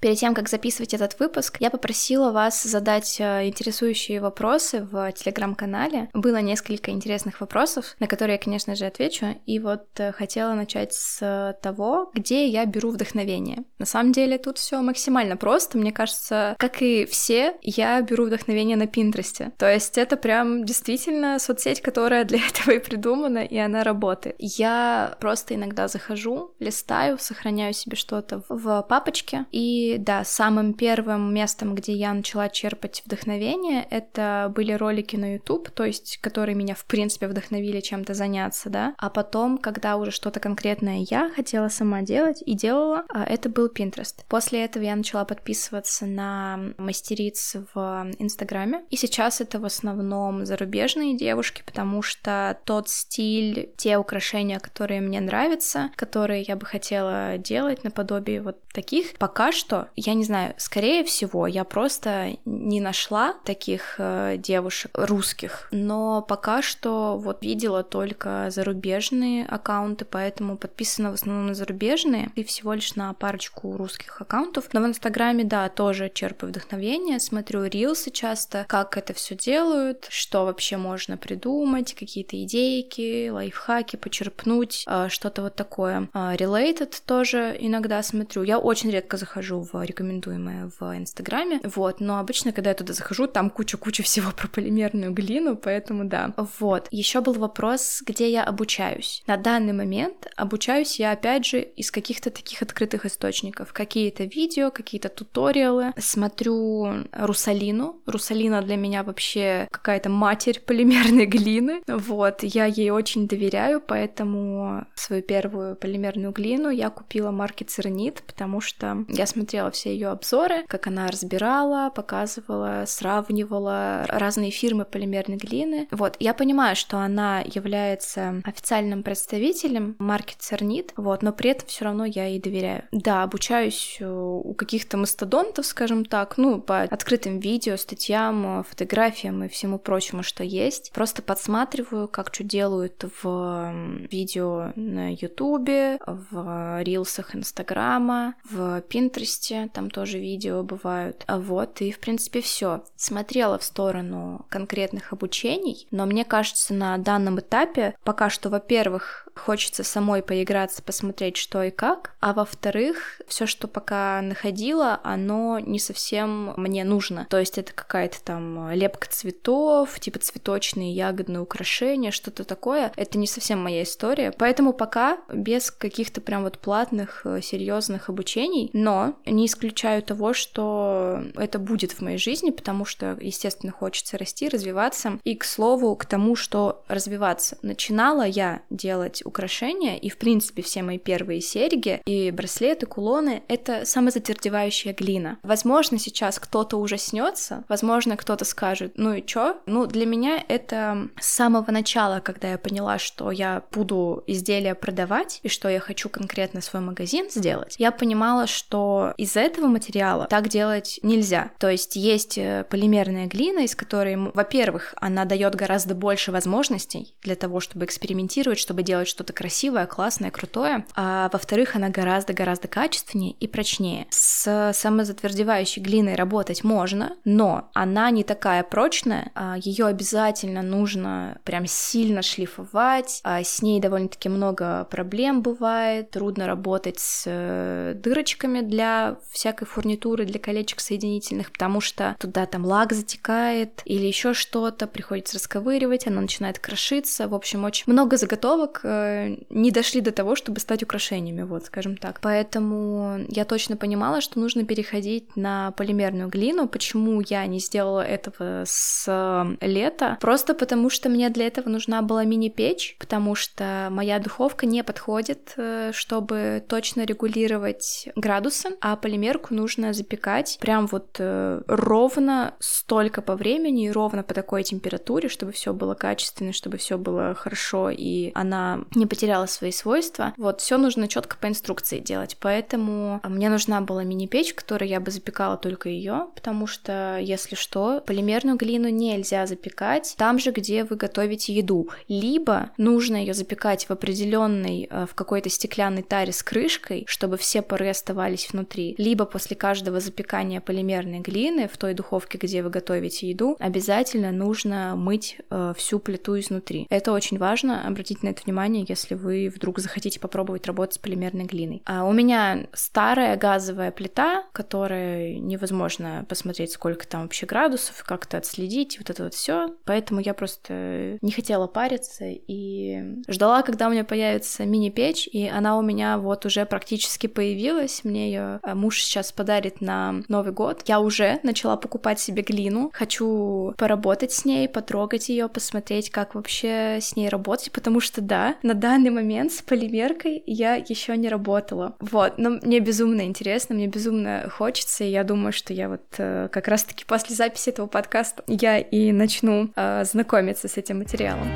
Перед 0.00 0.16
тем, 0.16 0.34
как 0.34 0.48
записывать 0.48 0.94
этот 0.94 1.18
выпуск, 1.18 1.58
я 1.60 1.70
попросила 1.70 2.32
вас 2.32 2.62
задать 2.62 3.20
э, 3.20 3.46
интересующие 3.46 4.20
вопросы 4.20 4.88
в 4.90 5.12
телеграм-канале. 5.12 6.08
Было 6.14 6.38
несколько 6.38 6.90
интересных 6.90 7.42
вопросов, 7.42 7.96
на 7.98 8.06
которые 8.06 8.36
я, 8.36 8.42
конечно 8.42 8.74
же, 8.74 8.86
отвечу. 8.86 9.26
И 9.44 9.58
вот 9.58 9.88
э, 9.98 10.12
хотела 10.12 10.54
начать 10.54 10.94
с 10.94 11.54
того, 11.60 12.10
где 12.14 12.46
я 12.46 12.64
беру 12.64 12.90
вдохновение. 12.90 13.64
На 13.78 13.84
самом 13.84 14.12
деле 14.12 14.38
тут 14.38 14.56
все 14.56 14.80
максимально 14.80 15.36
просто. 15.36 15.76
Мне 15.76 15.92
кажется, 15.92 16.56
как 16.58 16.80
и 16.80 17.04
все, 17.04 17.56
я 17.60 18.00
беру 18.00 18.24
вдохновение 18.24 18.78
на 18.78 18.86
Пинтересте. 18.86 19.52
То 19.58 19.70
есть 19.70 19.98
это 19.98 20.16
прям 20.16 20.64
действительно 20.64 21.38
соцсеть, 21.38 21.82
которая 21.82 22.24
для 22.24 22.38
этого 22.46 22.70
и 22.74 22.78
придумана, 22.78 23.44
и 23.44 23.58
она 23.58 23.84
работает. 23.84 24.36
Я 24.38 25.14
просто 25.20 25.54
иногда 25.56 25.88
захожу, 25.88 26.54
листаю, 26.58 27.18
сохраняю 27.18 27.74
себе 27.74 27.96
что-то 27.96 28.42
в 28.48 28.82
папочке 28.88 29.44
и 29.50 29.89
да, 29.98 30.24
самым 30.24 30.74
первым 30.74 31.32
местом, 31.32 31.74
где 31.74 31.92
я 31.92 32.12
начала 32.12 32.48
черпать 32.48 33.02
вдохновение, 33.04 33.86
это 33.90 34.52
были 34.54 34.72
ролики 34.72 35.16
на 35.16 35.34
YouTube, 35.34 35.70
то 35.70 35.84
есть 35.84 36.18
которые 36.18 36.54
меня, 36.54 36.74
в 36.74 36.84
принципе, 36.84 37.28
вдохновили 37.28 37.80
чем-то 37.80 38.14
заняться, 38.14 38.70
да. 38.70 38.94
А 38.98 39.10
потом, 39.10 39.58
когда 39.58 39.96
уже 39.96 40.10
что-то 40.10 40.40
конкретное 40.40 41.06
я 41.10 41.30
хотела 41.30 41.68
сама 41.68 42.02
делать 42.02 42.42
и 42.44 42.54
делала, 42.54 43.04
а, 43.08 43.24
это 43.24 43.48
был 43.48 43.68
Pinterest. 43.68 44.24
После 44.28 44.64
этого 44.64 44.82
я 44.82 44.96
начала 44.96 45.24
подписываться 45.24 46.06
на 46.06 46.58
мастериц 46.78 47.56
в 47.74 48.10
Инстаграме, 48.18 48.82
и 48.90 48.96
сейчас 48.96 49.40
это 49.40 49.58
в 49.58 49.64
основном 49.64 50.44
зарубежные 50.44 51.16
девушки, 51.16 51.62
потому 51.64 52.02
что 52.02 52.58
тот 52.64 52.88
стиль, 52.88 53.70
те 53.76 53.98
украшения, 53.98 54.58
которые 54.58 55.00
мне 55.00 55.20
нравятся, 55.20 55.90
которые 55.96 56.42
я 56.42 56.56
бы 56.56 56.66
хотела 56.66 57.38
делать 57.38 57.84
наподобие 57.84 58.42
вот 58.42 58.60
таких, 58.72 59.14
пока 59.18 59.52
я 59.96 60.14
не 60.14 60.24
знаю, 60.24 60.54
скорее 60.58 61.04
всего, 61.04 61.46
я 61.46 61.64
просто 61.64 62.36
не 62.44 62.80
нашла 62.80 63.34
таких 63.44 63.96
э, 63.98 64.36
девушек 64.38 64.92
русских, 64.94 65.68
но 65.70 66.22
пока 66.22 66.62
что 66.62 67.16
вот 67.18 67.42
видела 67.42 67.82
только 67.82 68.46
зарубежные 68.50 69.46
аккаунты, 69.46 70.04
поэтому 70.04 70.56
подписана 70.56 71.10
в 71.10 71.14
основном 71.14 71.46
на 71.46 71.54
зарубежные 71.54 72.30
и 72.34 72.44
всего 72.44 72.72
лишь 72.74 72.94
на 72.94 73.12
парочку 73.14 73.76
русских 73.76 74.20
аккаунтов. 74.20 74.68
Но 74.72 74.80
в 74.80 74.86
Инстаграме, 74.86 75.44
да, 75.44 75.68
тоже 75.68 76.10
черпаю 76.12 76.50
вдохновение, 76.50 77.20
смотрю 77.20 77.64
рилсы 77.64 78.10
часто, 78.10 78.64
как 78.68 78.96
это 78.96 79.14
все 79.14 79.34
делают, 79.36 80.06
что 80.10 80.44
вообще 80.44 80.76
можно 80.76 81.16
придумать, 81.16 81.94
какие-то 81.94 82.42
идейки, 82.42 83.28
лайфхаки 83.28 83.96
почерпнуть, 83.96 84.84
э, 84.86 85.08
что-то 85.08 85.42
вот 85.42 85.54
такое. 85.54 86.08
Э, 86.14 86.34
related 86.36 86.94
тоже 87.06 87.56
иногда 87.58 88.02
смотрю. 88.02 88.42
Я 88.42 88.58
очень 88.58 88.90
редко 88.90 89.16
захожу 89.16 89.60
в 89.72 89.82
рекомендуемое 89.82 90.70
в 90.78 90.96
Инстаграме. 90.96 91.60
Вот, 91.64 92.00
но 92.00 92.18
обычно, 92.18 92.52
когда 92.52 92.70
я 92.70 92.74
туда 92.74 92.92
захожу, 92.92 93.26
там 93.26 93.50
куча-куча 93.50 94.02
всего 94.02 94.30
про 94.36 94.48
полимерную 94.48 95.12
глину, 95.12 95.56
поэтому 95.56 96.04
да. 96.04 96.34
Вот. 96.58 96.88
Еще 96.90 97.20
был 97.20 97.34
вопрос, 97.34 98.02
где 98.06 98.30
я 98.30 98.44
обучаюсь. 98.44 99.22
На 99.26 99.36
данный 99.36 99.72
момент 99.72 100.26
обучаюсь 100.36 100.98
я, 100.98 101.12
опять 101.12 101.46
же, 101.46 101.60
из 101.60 101.90
каких-то 101.90 102.30
таких 102.30 102.62
открытых 102.62 103.06
источников. 103.06 103.72
Какие-то 103.72 104.24
видео, 104.24 104.70
какие-то 104.70 105.08
туториалы. 105.08 105.92
Смотрю 105.98 107.06
Русалину. 107.12 108.00
Русалина 108.06 108.62
для 108.62 108.76
меня 108.76 109.02
вообще 109.02 109.68
какая-то 109.70 110.08
матерь 110.08 110.60
полимерной 110.66 111.26
глины. 111.26 111.82
Вот, 111.86 112.42
я 112.42 112.66
ей 112.66 112.90
очень 112.90 113.28
доверяю, 113.28 113.80
поэтому 113.80 114.86
свою 114.94 115.22
первую 115.22 115.76
полимерную 115.76 116.32
глину 116.32 116.70
я 116.70 116.90
купила 116.90 117.30
марки 117.30 117.64
Цернит, 117.64 118.22
потому 118.26 118.60
что 118.60 119.04
я 119.08 119.26
смотрела 119.26 119.59
смотрела 119.60 119.70
все 119.70 119.92
ее 119.92 120.08
обзоры, 120.08 120.64
как 120.66 120.86
она 120.86 121.08
разбирала, 121.08 121.90
показывала, 121.90 122.84
сравнивала 122.86 124.04
разные 124.08 124.50
фирмы 124.50 124.84
полимерной 124.84 125.36
глины. 125.36 125.88
Вот, 125.90 126.16
я 126.18 126.34
понимаю, 126.34 126.76
что 126.76 126.98
она 126.98 127.40
является 127.40 128.40
официальным 128.44 129.02
представителем 129.02 129.96
марки 129.98 130.34
Цернит, 130.38 130.92
вот, 130.96 131.22
но 131.22 131.32
при 131.32 131.50
этом 131.50 131.68
все 131.68 131.84
равно 131.84 132.04
я 132.04 132.26
ей 132.26 132.40
доверяю. 132.40 132.84
Да, 132.92 133.22
обучаюсь 133.22 133.98
у 134.00 134.54
каких-то 134.54 134.96
мастодонтов, 134.96 135.66
скажем 135.66 136.04
так, 136.04 136.38
ну, 136.38 136.60
по 136.60 136.82
открытым 136.82 137.40
видео, 137.40 137.76
статьям, 137.76 138.64
фотографиям 138.68 139.44
и 139.44 139.48
всему 139.48 139.78
прочему, 139.78 140.22
что 140.22 140.42
есть. 140.42 140.92
Просто 140.92 141.22
подсматриваю, 141.22 142.08
как 142.08 142.34
что 142.34 142.44
делают 142.44 143.04
в 143.22 143.72
видео 144.10 144.72
на 144.76 145.12
Ютубе, 145.12 145.98
в 146.06 146.82
рилсах 146.82 147.34
Инстаграма, 147.34 148.34
в 148.44 148.80
Пинтересте, 148.82 149.49
Пинтересте, 149.50 149.70
там 149.72 149.90
тоже 149.90 150.18
видео 150.18 150.62
бывают. 150.62 151.24
А 151.26 151.38
вот, 151.38 151.80
и 151.80 151.90
в 151.90 151.98
принципе 151.98 152.40
все. 152.40 152.82
Смотрела 152.96 153.58
в 153.58 153.64
сторону 153.64 154.46
конкретных 154.48 155.12
обучений, 155.12 155.86
но 155.90 156.06
мне 156.06 156.24
кажется, 156.24 156.74
на 156.74 156.96
данном 156.98 157.40
этапе 157.40 157.94
пока 158.04 158.30
что, 158.30 158.48
во-первых, 158.48 159.28
хочется 159.34 159.84
самой 159.84 160.22
поиграться, 160.22 160.82
посмотреть, 160.82 161.36
что 161.36 161.62
и 161.62 161.70
как, 161.70 162.14
а 162.20 162.32
во-вторых, 162.32 163.20
все, 163.26 163.46
что 163.46 163.68
пока 163.68 164.20
находила, 164.22 165.00
оно 165.02 165.58
не 165.58 165.78
совсем 165.78 166.54
мне 166.56 166.84
нужно. 166.84 167.26
То 167.30 167.38
есть 167.38 167.58
это 167.58 167.72
какая-то 167.72 168.22
там 168.22 168.70
лепка 168.72 169.08
цветов, 169.08 169.98
типа 169.98 170.18
цветочные 170.18 170.92
ягодные 170.92 171.40
украшения, 171.40 172.10
что-то 172.10 172.44
такое. 172.44 172.92
Это 172.96 173.18
не 173.18 173.26
совсем 173.26 173.62
моя 173.62 173.82
история. 173.82 174.32
Поэтому 174.36 174.72
пока 174.72 175.18
без 175.32 175.70
каких-то 175.70 176.20
прям 176.20 176.42
вот 176.42 176.58
платных, 176.58 177.22
э, 177.24 177.40
серьезных 177.40 178.08
обучений, 178.08 178.70
но 178.72 179.14
не 179.30 179.46
исключаю 179.46 180.02
того, 180.02 180.34
что 180.34 181.22
это 181.36 181.58
будет 181.58 181.92
в 181.92 182.00
моей 182.00 182.18
жизни, 182.18 182.50
потому 182.50 182.84
что, 182.84 183.16
естественно, 183.20 183.72
хочется 183.72 184.18
расти, 184.18 184.48
развиваться. 184.48 185.18
И, 185.24 185.34
к 185.34 185.44
слову, 185.44 185.94
к 185.96 186.04
тому, 186.04 186.36
что 186.36 186.82
развиваться. 186.88 187.58
Начинала 187.62 188.22
я 188.22 188.62
делать 188.70 189.22
украшения, 189.24 189.96
и, 189.96 190.08
в 190.08 190.18
принципе, 190.18 190.62
все 190.62 190.82
мои 190.82 190.98
первые 190.98 191.40
серьги 191.40 192.00
и 192.04 192.30
браслеты, 192.30 192.86
кулоны— 192.86 193.42
это 193.48 193.84
самозатвердевающая 193.84 194.94
глина. 194.94 195.38
Возможно, 195.42 195.98
сейчас 195.98 196.38
кто-то 196.38 196.76
ужаснется, 196.76 197.64
возможно, 197.68 198.16
кто-то 198.16 198.44
скажет, 198.44 198.92
ну 198.96 199.14
и 199.14 199.24
чё? 199.24 199.58
Ну, 199.66 199.86
для 199.86 200.06
меня 200.06 200.42
это 200.48 201.08
с 201.20 201.26
самого 201.26 201.70
начала, 201.70 202.20
когда 202.20 202.50
я 202.52 202.58
поняла, 202.58 202.98
что 202.98 203.30
я 203.30 203.62
буду 203.72 204.24
изделия 204.26 204.74
продавать, 204.74 205.40
и 205.42 205.48
что 205.48 205.68
я 205.68 205.80
хочу 205.80 206.08
конкретно 206.08 206.60
свой 206.60 206.82
магазин 206.82 207.30
сделать, 207.30 207.76
я 207.78 207.92
понимала, 207.92 208.46
что 208.46 209.14
из 209.22 209.36
этого 209.36 209.66
материала 209.66 210.26
так 210.26 210.48
делать 210.48 210.98
нельзя. 211.02 211.52
То 211.58 211.70
есть 211.70 211.94
есть 211.94 212.36
э, 212.36 212.64
полимерная 212.68 213.26
глина, 213.26 213.60
из 213.60 213.76
которой, 213.76 214.16
во-первых, 214.16 214.94
она 214.96 215.24
дает 215.24 215.54
гораздо 215.54 215.94
больше 215.94 216.32
возможностей 216.32 217.14
для 217.22 217.36
того, 217.36 217.60
чтобы 217.60 217.84
экспериментировать, 217.84 218.58
чтобы 218.58 218.82
делать 218.82 219.08
что 219.08 219.20
что-то 219.20 219.34
красивое, 219.34 219.84
классное, 219.84 220.30
крутое, 220.30 220.86
а 220.96 221.28
во-вторых, 221.30 221.76
она 221.76 221.90
гораздо-гораздо 221.90 222.68
качественнее 222.68 223.32
и 223.32 223.46
прочнее. 223.46 224.06
С 224.08 224.72
самозатвердевающей 224.72 225.82
глиной 225.82 226.14
работать 226.14 226.64
можно, 226.64 227.18
но 227.26 227.70
она 227.74 228.10
не 228.10 228.24
такая 228.24 228.62
прочная, 228.62 229.30
а 229.34 229.56
ее 229.58 229.84
обязательно 229.88 230.62
нужно 230.62 231.38
прям 231.44 231.66
сильно 231.66 232.22
шлифовать, 232.22 233.20
а 233.24 233.44
с 233.44 233.60
ней 233.60 233.78
довольно-таки 233.78 234.30
много 234.30 234.86
проблем 234.90 235.42
бывает, 235.42 236.10
трудно 236.10 236.46
работать 236.46 236.98
с 236.98 237.24
э, 237.26 237.92
дырочками 237.94 238.62
для 238.62 239.09
всякой 239.30 239.66
фурнитуры, 239.66 240.24
для 240.24 240.38
колечек 240.38 240.80
соединительных, 240.80 241.52
потому 241.52 241.80
что 241.80 242.16
туда 242.18 242.46
там 242.46 242.64
лак 242.64 242.92
затекает 242.92 243.82
или 243.84 244.06
еще 244.06 244.34
что-то, 244.34 244.86
приходится 244.86 245.36
расковыривать, 245.36 246.06
она 246.06 246.20
начинает 246.20 246.58
крошиться, 246.58 247.28
в 247.28 247.34
общем, 247.34 247.64
очень 247.64 247.84
много 247.86 248.16
заготовок, 248.16 248.80
э, 248.84 249.36
не 249.50 249.70
дошли 249.70 250.00
до 250.00 250.12
того, 250.12 250.36
чтобы 250.36 250.60
стать 250.60 250.82
украшениями, 250.82 251.42
вот, 251.42 251.66
скажем 251.66 251.96
так. 251.96 252.20
Поэтому 252.20 253.24
я 253.28 253.44
точно 253.44 253.76
понимала, 253.76 254.20
что 254.20 254.38
нужно 254.38 254.64
переходить 254.64 255.36
на 255.36 255.72
полимерную 255.72 256.28
глину. 256.28 256.68
Почему 256.68 257.22
я 257.28 257.46
не 257.46 257.58
сделала 257.58 258.00
этого 258.00 258.64
с 258.66 259.04
э, 259.08 259.66
лета? 259.66 260.18
Просто 260.20 260.54
потому, 260.54 260.90
что 260.90 261.08
мне 261.08 261.30
для 261.30 261.46
этого 261.46 261.68
нужна 261.68 262.02
была 262.02 262.24
мини-печь, 262.24 262.96
потому 262.98 263.34
что 263.34 263.88
моя 263.90 264.18
духовка 264.18 264.66
не 264.66 264.82
подходит, 264.84 265.54
э, 265.56 265.92
чтобы 265.92 266.62
точно 266.68 267.04
регулировать 267.04 268.08
градусы, 268.16 268.70
а 268.80 268.96
полимерку 269.00 269.54
нужно 269.54 269.92
запекать 269.92 270.58
прям 270.60 270.86
вот 270.86 271.16
э, 271.18 271.62
ровно 271.66 272.54
столько 272.58 273.22
по 273.22 273.36
времени 273.36 273.86
и 273.86 273.90
ровно 273.90 274.22
по 274.22 274.34
такой 274.34 274.62
температуре, 274.62 275.28
чтобы 275.28 275.52
все 275.52 275.72
было 275.72 275.94
качественно, 275.94 276.52
чтобы 276.52 276.76
все 276.76 276.98
было 276.98 277.34
хорошо, 277.34 277.90
и 277.90 278.30
она 278.34 278.84
не 278.94 279.06
потеряла 279.06 279.46
свои 279.46 279.72
свойства. 279.72 280.34
Вот, 280.36 280.60
все 280.60 280.78
нужно 280.78 281.08
четко 281.08 281.36
по 281.36 281.46
инструкции 281.48 281.98
делать. 281.98 282.36
Поэтому 282.40 283.20
мне 283.24 283.48
нужна 283.48 283.80
была 283.80 284.04
мини-печь, 284.04 284.54
которой 284.54 284.88
я 284.88 285.00
бы 285.00 285.10
запекала 285.10 285.56
только 285.56 285.88
ее, 285.88 286.26
потому 286.34 286.66
что, 286.66 287.18
если 287.20 287.54
что, 287.54 288.02
полимерную 288.06 288.56
глину 288.56 288.88
нельзя 288.88 289.46
запекать 289.46 290.14
там 290.16 290.38
же, 290.38 290.50
где 290.50 290.84
вы 290.84 290.96
готовите 290.96 291.54
еду. 291.54 291.88
Либо 292.08 292.70
нужно 292.76 293.16
ее 293.16 293.34
запекать 293.34 293.88
в 293.88 293.90
определенной, 293.90 294.88
э, 294.90 295.06
в 295.06 295.14
какой-то 295.14 295.48
стеклянной 295.48 296.02
таре 296.02 296.32
с 296.32 296.42
крышкой, 296.42 297.04
чтобы 297.06 297.36
все 297.36 297.62
пары 297.62 297.88
оставались 297.88 298.50
внутри. 298.52 298.89
Либо 298.98 299.24
после 299.24 299.56
каждого 299.56 300.00
запекания 300.00 300.60
полимерной 300.60 301.20
глины 301.20 301.68
в 301.68 301.76
той 301.76 301.94
духовке, 301.94 302.38
где 302.38 302.62
вы 302.62 302.70
готовите 302.70 303.28
еду, 303.28 303.56
обязательно 303.58 304.32
нужно 304.32 304.94
мыть 304.96 305.38
э, 305.50 305.72
всю 305.76 305.98
плиту 305.98 306.38
изнутри. 306.38 306.86
Это 306.90 307.12
очень 307.12 307.38
важно, 307.38 307.86
обратить 307.86 308.22
на 308.22 308.28
это 308.28 308.42
внимание, 308.44 308.84
если 308.88 309.14
вы 309.14 309.52
вдруг 309.54 309.78
захотите 309.78 310.20
попробовать 310.20 310.66
работать 310.66 310.94
с 310.94 310.98
полимерной 310.98 311.44
глиной. 311.44 311.82
А 311.84 312.04
у 312.04 312.12
меня 312.12 312.66
старая 312.72 313.36
газовая 313.36 313.90
плита, 313.90 314.44
которая 314.52 315.34
невозможно 315.36 316.24
посмотреть, 316.28 316.72
сколько 316.72 317.06
там 317.06 317.22
вообще 317.22 317.46
градусов, 317.46 318.02
как-то 318.04 318.38
отследить, 318.38 318.98
вот 318.98 319.10
это 319.10 319.24
вот 319.24 319.34
все. 319.34 319.74
Поэтому 319.84 320.20
я 320.20 320.34
просто 320.34 321.18
не 321.20 321.32
хотела 321.32 321.66
париться 321.66 322.24
и 322.26 323.22
ждала, 323.28 323.62
когда 323.62 323.88
у 323.88 323.90
меня 323.90 324.04
появится 324.04 324.64
мини-печь, 324.64 325.28
и 325.28 325.46
она 325.46 325.78
у 325.78 325.82
меня 325.82 326.18
вот 326.18 326.46
уже 326.46 326.66
практически 326.66 327.26
появилась. 327.26 328.04
Мне 328.04 328.30
ее 328.30 328.60
муж 328.80 329.02
сейчас 329.02 329.30
подарит 329.30 329.80
на 329.80 330.22
Новый 330.28 330.52
год. 330.52 330.82
Я 330.86 331.00
уже 331.00 331.38
начала 331.42 331.76
покупать 331.76 332.18
себе 332.18 332.42
глину. 332.42 332.90
Хочу 332.92 333.74
поработать 333.76 334.32
с 334.32 334.44
ней, 334.44 334.68
потрогать 334.68 335.28
ее, 335.28 335.48
посмотреть, 335.48 336.10
как 336.10 336.34
вообще 336.34 336.98
с 337.00 337.14
ней 337.14 337.28
работать, 337.28 337.72
потому 337.72 338.00
что 338.00 338.20
да, 338.20 338.56
на 338.62 338.74
данный 338.74 339.10
момент 339.10 339.52
с 339.52 339.62
полимеркой 339.62 340.42
я 340.46 340.74
еще 340.74 341.16
не 341.16 341.28
работала. 341.28 341.94
Вот, 342.00 342.38
но 342.38 342.50
мне 342.62 342.80
безумно 342.80 343.22
интересно, 343.22 343.74
мне 343.74 343.86
безумно 343.86 344.48
хочется, 344.50 345.04
и 345.04 345.10
я 345.10 345.24
думаю, 345.24 345.52
что 345.52 345.72
я 345.74 345.88
вот 345.88 346.02
э, 346.18 346.48
как 346.50 346.68
раз-таки 346.68 347.04
после 347.04 347.36
записи 347.36 347.68
этого 347.68 347.86
подкаста 347.86 348.42
я 348.46 348.78
и 348.78 349.12
начну 349.12 349.70
э, 349.76 350.04
знакомиться 350.04 350.68
с 350.68 350.76
этим 350.76 350.98
материалом. 350.98 351.48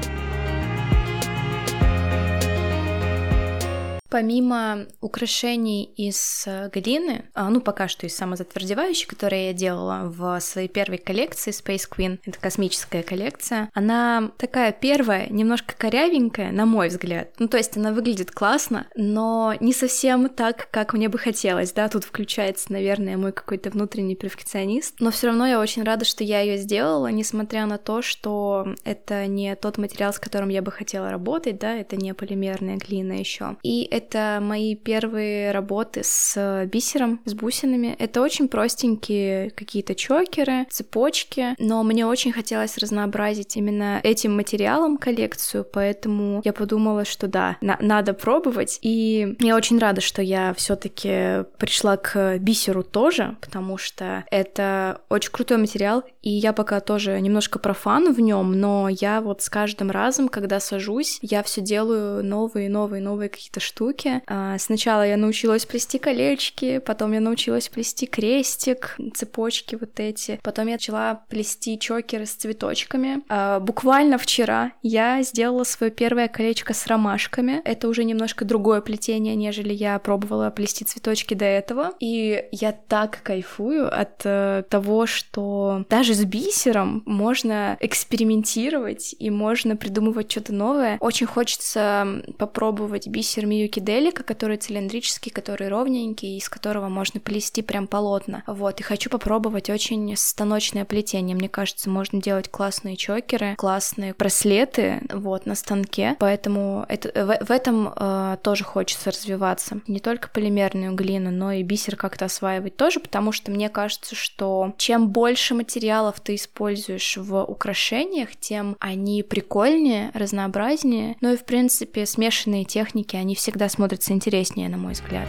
Помимо 4.14 4.86
украшений 5.00 5.82
из 5.96 6.44
э, 6.46 6.70
глины, 6.72 7.24
а, 7.34 7.50
ну 7.50 7.60
пока 7.60 7.88
что 7.88 8.06
из 8.06 8.14
самозатвердевающей, 8.14 9.08
которые 9.08 9.48
я 9.48 9.52
делала 9.52 10.02
в 10.04 10.38
своей 10.38 10.68
первой 10.68 10.98
коллекции 10.98 11.50
Space 11.50 11.88
Queen, 11.90 12.20
это 12.24 12.38
космическая 12.38 13.02
коллекция, 13.02 13.70
она 13.74 14.30
такая 14.38 14.70
первая, 14.70 15.26
немножко 15.30 15.74
корявенькая, 15.76 16.52
на 16.52 16.64
мой 16.64 16.90
взгляд. 16.90 17.32
Ну 17.40 17.48
то 17.48 17.56
есть 17.56 17.76
она 17.76 17.90
выглядит 17.90 18.30
классно, 18.30 18.86
но 18.94 19.52
не 19.58 19.72
совсем 19.72 20.28
так, 20.28 20.68
как 20.70 20.92
мне 20.92 21.08
бы 21.08 21.18
хотелось, 21.18 21.72
да, 21.72 21.88
тут 21.88 22.04
включается, 22.04 22.72
наверное, 22.72 23.16
мой 23.16 23.32
какой-то 23.32 23.70
внутренний 23.70 24.14
перфекционист, 24.14 24.94
но 25.00 25.10
все 25.10 25.26
равно 25.26 25.44
я 25.44 25.58
очень 25.58 25.82
рада, 25.82 26.04
что 26.04 26.22
я 26.22 26.40
ее 26.40 26.58
сделала, 26.58 27.08
несмотря 27.08 27.66
на 27.66 27.78
то, 27.78 28.00
что 28.00 28.76
это 28.84 29.26
не 29.26 29.56
тот 29.56 29.76
материал, 29.76 30.12
с 30.12 30.20
которым 30.20 30.50
я 30.50 30.62
бы 30.62 30.70
хотела 30.70 31.10
работать, 31.10 31.58
да, 31.58 31.74
это 31.74 31.96
не 31.96 32.14
полимерная 32.14 32.76
глина 32.76 33.14
еще. 33.14 33.56
И 33.64 33.82
это 33.90 34.03
это 34.04 34.38
мои 34.40 34.74
первые 34.74 35.50
работы 35.50 36.02
с 36.04 36.66
бисером, 36.70 37.20
с 37.24 37.34
бусинами. 37.34 37.96
Это 37.98 38.20
очень 38.20 38.48
простенькие 38.48 39.50
какие-то 39.50 39.94
чокеры, 39.94 40.66
цепочки, 40.70 41.54
но 41.58 41.82
мне 41.82 42.06
очень 42.06 42.32
хотелось 42.32 42.76
разнообразить 42.78 43.56
именно 43.56 44.00
этим 44.02 44.36
материалом 44.36 44.98
коллекцию, 44.98 45.64
поэтому 45.64 46.42
я 46.44 46.52
подумала, 46.52 47.04
что 47.04 47.28
да, 47.28 47.56
на 47.60 47.78
надо 47.80 48.12
пробовать. 48.12 48.78
И 48.82 49.36
я 49.40 49.56
очень 49.56 49.78
рада, 49.78 50.00
что 50.00 50.20
я 50.20 50.52
все-таки 50.54 51.44
пришла 51.58 51.96
к 51.96 52.38
бисеру 52.38 52.82
тоже, 52.82 53.36
потому 53.40 53.78
что 53.78 54.24
это 54.30 55.00
очень 55.08 55.30
крутой 55.30 55.58
материал, 55.58 56.02
и 56.22 56.30
я 56.30 56.52
пока 56.52 56.80
тоже 56.80 57.20
немножко 57.20 57.58
профан 57.58 58.12
в 58.12 58.20
нем, 58.20 58.58
но 58.58 58.88
я 58.88 59.20
вот 59.20 59.42
с 59.42 59.48
каждым 59.48 59.90
разом, 59.90 60.28
когда 60.28 60.60
сажусь, 60.60 61.18
я 61.22 61.42
все 61.42 61.60
делаю 61.60 62.24
новые, 62.24 62.68
новые, 62.68 63.00
новые 63.00 63.28
какие-то 63.28 63.60
штуки, 63.60 63.83
штуки. 63.84 64.22
А, 64.26 64.58
сначала 64.58 65.06
я 65.06 65.16
научилась 65.16 65.66
плести 65.66 65.98
колечки, 65.98 66.78
потом 66.78 67.12
я 67.12 67.20
научилась 67.20 67.68
плести 67.68 68.06
крестик, 68.06 68.96
цепочки 69.14 69.76
вот 69.76 70.00
эти. 70.00 70.40
Потом 70.42 70.66
я 70.66 70.74
начала 70.74 71.22
плести 71.28 71.78
чокеры 71.78 72.26
с 72.26 72.32
цветочками. 72.32 73.22
А, 73.28 73.60
буквально 73.60 74.18
вчера 74.18 74.72
я 74.82 75.22
сделала 75.22 75.64
свое 75.64 75.90
первое 75.92 76.28
колечко 76.28 76.72
с 76.72 76.86
ромашками. 76.86 77.60
Это 77.64 77.88
уже 77.88 78.04
немножко 78.04 78.44
другое 78.44 78.80
плетение, 78.80 79.36
нежели 79.36 79.72
я 79.72 79.98
пробовала 79.98 80.50
плести 80.50 80.84
цветочки 80.84 81.34
до 81.34 81.44
этого. 81.44 81.92
И 82.00 82.44
я 82.52 82.72
так 82.72 83.20
кайфую 83.22 83.86
от 83.86 84.22
э, 84.24 84.64
того, 84.68 85.06
что 85.06 85.84
даже 85.90 86.14
с 86.14 86.24
бисером 86.24 87.02
можно 87.06 87.76
экспериментировать 87.80 89.14
и 89.18 89.30
можно 89.30 89.76
придумывать 89.76 90.30
что-то 90.30 90.54
новое. 90.54 90.96
Очень 91.00 91.26
хочется 91.26 92.22
попробовать 92.38 93.08
бисер 93.08 93.46
Миюки 93.46 93.73
фрикиделика, 93.74 94.22
который 94.22 94.56
цилиндрический, 94.56 95.32
который 95.32 95.68
ровненький, 95.68 96.36
из 96.38 96.48
которого 96.48 96.88
можно 96.88 97.18
плести 97.18 97.62
прям 97.62 97.86
полотна. 97.86 98.44
Вот, 98.46 98.80
и 98.80 98.82
хочу 98.82 99.10
попробовать 99.10 99.68
очень 99.68 100.16
станочное 100.16 100.84
плетение. 100.84 101.34
Мне 101.34 101.48
кажется, 101.48 101.90
можно 101.90 102.20
делать 102.20 102.48
классные 102.48 102.96
чокеры, 102.96 103.56
классные 103.56 104.14
браслеты, 104.16 105.00
вот, 105.12 105.46
на 105.46 105.56
станке. 105.56 106.16
Поэтому 106.20 106.86
это, 106.88 107.08
в, 107.24 107.46
в 107.46 107.50
этом 107.50 107.92
э, 107.94 108.36
тоже 108.42 108.64
хочется 108.64 109.10
развиваться. 109.10 109.80
Не 109.88 109.98
только 109.98 110.28
полимерную 110.28 110.94
глину, 110.94 111.30
но 111.30 111.52
и 111.52 111.62
бисер 111.62 111.96
как-то 111.96 112.26
осваивать 112.26 112.76
тоже, 112.76 113.00
потому 113.00 113.32
что 113.32 113.50
мне 113.50 113.68
кажется, 113.68 114.14
что 114.14 114.72
чем 114.78 115.08
больше 115.08 115.54
материалов 115.54 116.20
ты 116.20 116.36
используешь 116.36 117.16
в 117.16 117.42
украшениях, 117.42 118.36
тем 118.36 118.76
они 118.78 119.22
прикольнее, 119.22 120.10
разнообразнее. 120.14 121.16
Ну 121.20 121.32
и, 121.32 121.36
в 121.36 121.44
принципе, 121.44 122.06
смешанные 122.06 122.64
техники, 122.64 123.16
они 123.16 123.34
всегда 123.34 123.63
смотрятся 123.68 124.12
интереснее, 124.12 124.68
на 124.68 124.76
мой 124.76 124.92
взгляд. 124.92 125.28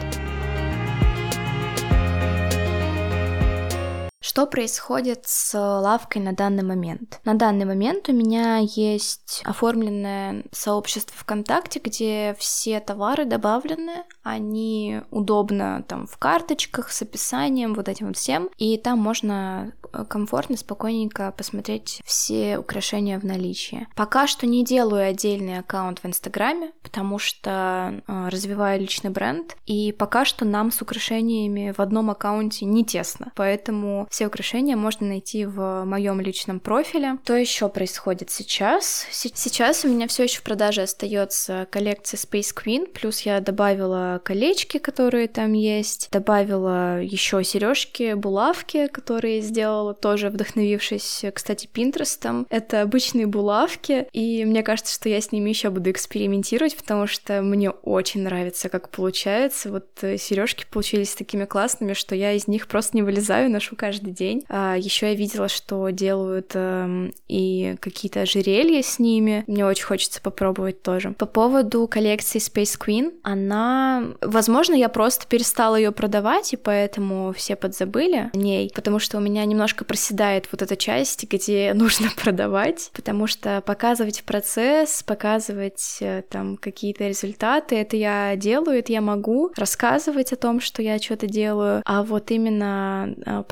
Что 4.28 4.48
происходит 4.48 5.28
с 5.28 5.54
лавкой 5.56 6.20
на 6.20 6.34
данный 6.34 6.64
момент? 6.64 7.20
На 7.26 7.36
данный 7.36 7.66
момент 7.66 8.10
у 8.10 8.12
меня 8.12 8.58
есть 8.58 9.44
оформленное 9.46 10.46
сообщество 10.52 11.16
ВКонтакте, 11.16 11.80
где 11.80 12.36
все 12.40 12.80
товары 12.80 13.26
добавлены, 13.26 14.04
они 14.24 15.02
удобно 15.12 15.86
там 15.88 16.08
в 16.08 16.18
карточках 16.18 16.92
с 16.92 17.04
описанием, 17.04 17.76
вот 17.76 17.88
этим 17.88 18.08
вот 18.08 18.18
всем, 18.18 18.50
и 18.58 18.80
там 18.80 18.98
можно 18.98 19.74
комфортно, 20.10 20.58
спокойненько 20.58 21.32
посмотреть 21.38 22.02
все 22.04 22.58
украшения 22.58 23.20
в 23.20 23.24
наличии. 23.24 23.88
Пока 23.96 24.28
что 24.28 24.48
не 24.48 24.66
делаю 24.66 25.08
отдельный 25.08 25.60
аккаунт 25.60 26.00
в 26.00 26.06
Инстаграме, 26.06 26.72
потому 26.82 27.20
что 27.20 28.02
э, 28.08 28.30
развиваю 28.30 28.82
личный 28.82 29.12
бренд, 29.12 29.56
и 29.66 29.92
пока 29.92 30.26
что 30.26 30.46
нам 30.46 30.72
с 30.72 30.82
украшениями 30.82 31.72
в 31.72 31.80
одном 31.80 32.10
аккаунте 32.10 32.66
не 32.66 32.84
тесно, 32.84 33.32
поэтому 33.36 34.08
все 34.16 34.28
украшения 34.28 34.78
можно 34.78 35.06
найти 35.08 35.44
в 35.44 35.84
моем 35.84 36.22
личном 36.22 36.62
профиле. 36.62 37.18
Что 37.26 37.36
еще 37.36 37.68
происходит 37.68 38.30
сейчас? 38.30 39.06
Сейчас 39.12 39.84
у 39.84 39.90
меня 39.90 40.08
все 40.08 40.24
еще 40.24 40.40
в 40.40 40.44
продаже 40.44 40.84
остается 40.84 41.68
коллекция 41.70 42.18
Space 42.18 42.56
Queen, 42.56 42.88
плюс 42.88 43.24
я 43.24 43.42
добавила 43.42 44.22
колечки, 44.24 44.78
которые 44.78 45.28
там 45.28 45.52
есть, 45.52 46.08
добавила 46.14 47.02
еще 47.02 47.44
сережки, 47.44 48.14
булавки, 48.14 48.88
которые 48.88 49.42
сделала 49.42 49.94
тоже 49.94 50.30
вдохновившись, 50.30 51.26
кстати, 51.34 51.68
Пинтерестом. 51.68 52.48
Это 52.50 52.84
обычные 52.84 53.28
булавки, 53.28 54.08
и 54.14 54.46
мне 54.46 54.64
кажется, 54.64 54.94
что 54.94 55.10
я 55.10 55.20
с 55.20 55.34
ними 55.34 55.50
еще 55.50 55.70
буду 55.72 55.92
экспериментировать, 55.92 56.78
потому 56.78 57.06
что 57.06 57.42
мне 57.42 57.70
очень 57.70 58.22
нравится, 58.22 58.70
как 58.70 58.92
получается. 58.92 59.70
Вот 59.72 59.90
э, 60.04 60.16
сережки 60.18 60.66
получились 60.72 61.16
такими 61.16 61.44
классными, 61.44 61.92
что 61.92 62.16
я 62.16 62.32
из 62.32 62.48
них 62.48 62.70
просто 62.70 62.96
не 62.96 63.04
вылезаю, 63.04 63.52
ношу 63.52 63.76
каждый 63.76 64.05
день. 64.14 64.44
А 64.50 64.76
еще 64.76 65.08
я 65.08 65.16
видела, 65.16 65.48
что 65.48 65.90
делают 65.90 66.52
э, 66.54 67.12
и 67.28 67.76
какие-то 67.80 68.22
ожерелья 68.22 68.82
с 68.82 69.00
ними. 69.00 69.44
Мне 69.48 69.66
очень 69.66 69.86
хочется 69.86 70.22
попробовать 70.22 70.82
тоже. 70.82 71.12
По 71.12 71.26
поводу 71.26 71.88
коллекции 71.88 72.40
Space 72.40 72.80
Queen, 72.80 73.14
она, 73.24 74.04
возможно, 74.22 74.74
я 74.76 74.90
просто 74.90 75.28
перестала 75.28 75.76
ее 75.76 75.92
продавать, 75.92 76.54
и 76.54 76.58
поэтому 76.58 77.34
все 77.34 77.56
подзабыли 77.56 78.30
о 78.34 78.38
ней, 78.38 78.72
потому 78.74 79.00
что 79.00 79.18
у 79.18 79.22
меня 79.22 79.46
немножко 79.46 79.86
проседает 79.86 80.48
вот 80.52 80.62
эта 80.62 80.76
часть, 80.76 81.30
где 81.30 81.74
нужно 81.76 82.10
продавать, 82.16 82.92
потому 82.94 83.28
что 83.28 83.62
показывать 83.62 84.24
процесс, 84.24 85.04
показывать 85.04 85.98
э, 86.02 86.24
там 86.30 86.58
какие-то 86.58 87.08
результаты, 87.08 87.76
это 87.76 87.98
я 87.98 88.36
делаю, 88.36 88.80
это 88.80 88.92
я 88.92 89.02
могу 89.02 89.52
рассказывать 89.56 90.34
о 90.34 90.36
том, 90.36 90.60
что 90.60 90.82
я 90.82 91.00
что-то 91.00 91.28
делаю, 91.28 91.82
а 91.86 92.04
вот 92.04 92.32
именно 92.32 93.14
э, 93.26 93.44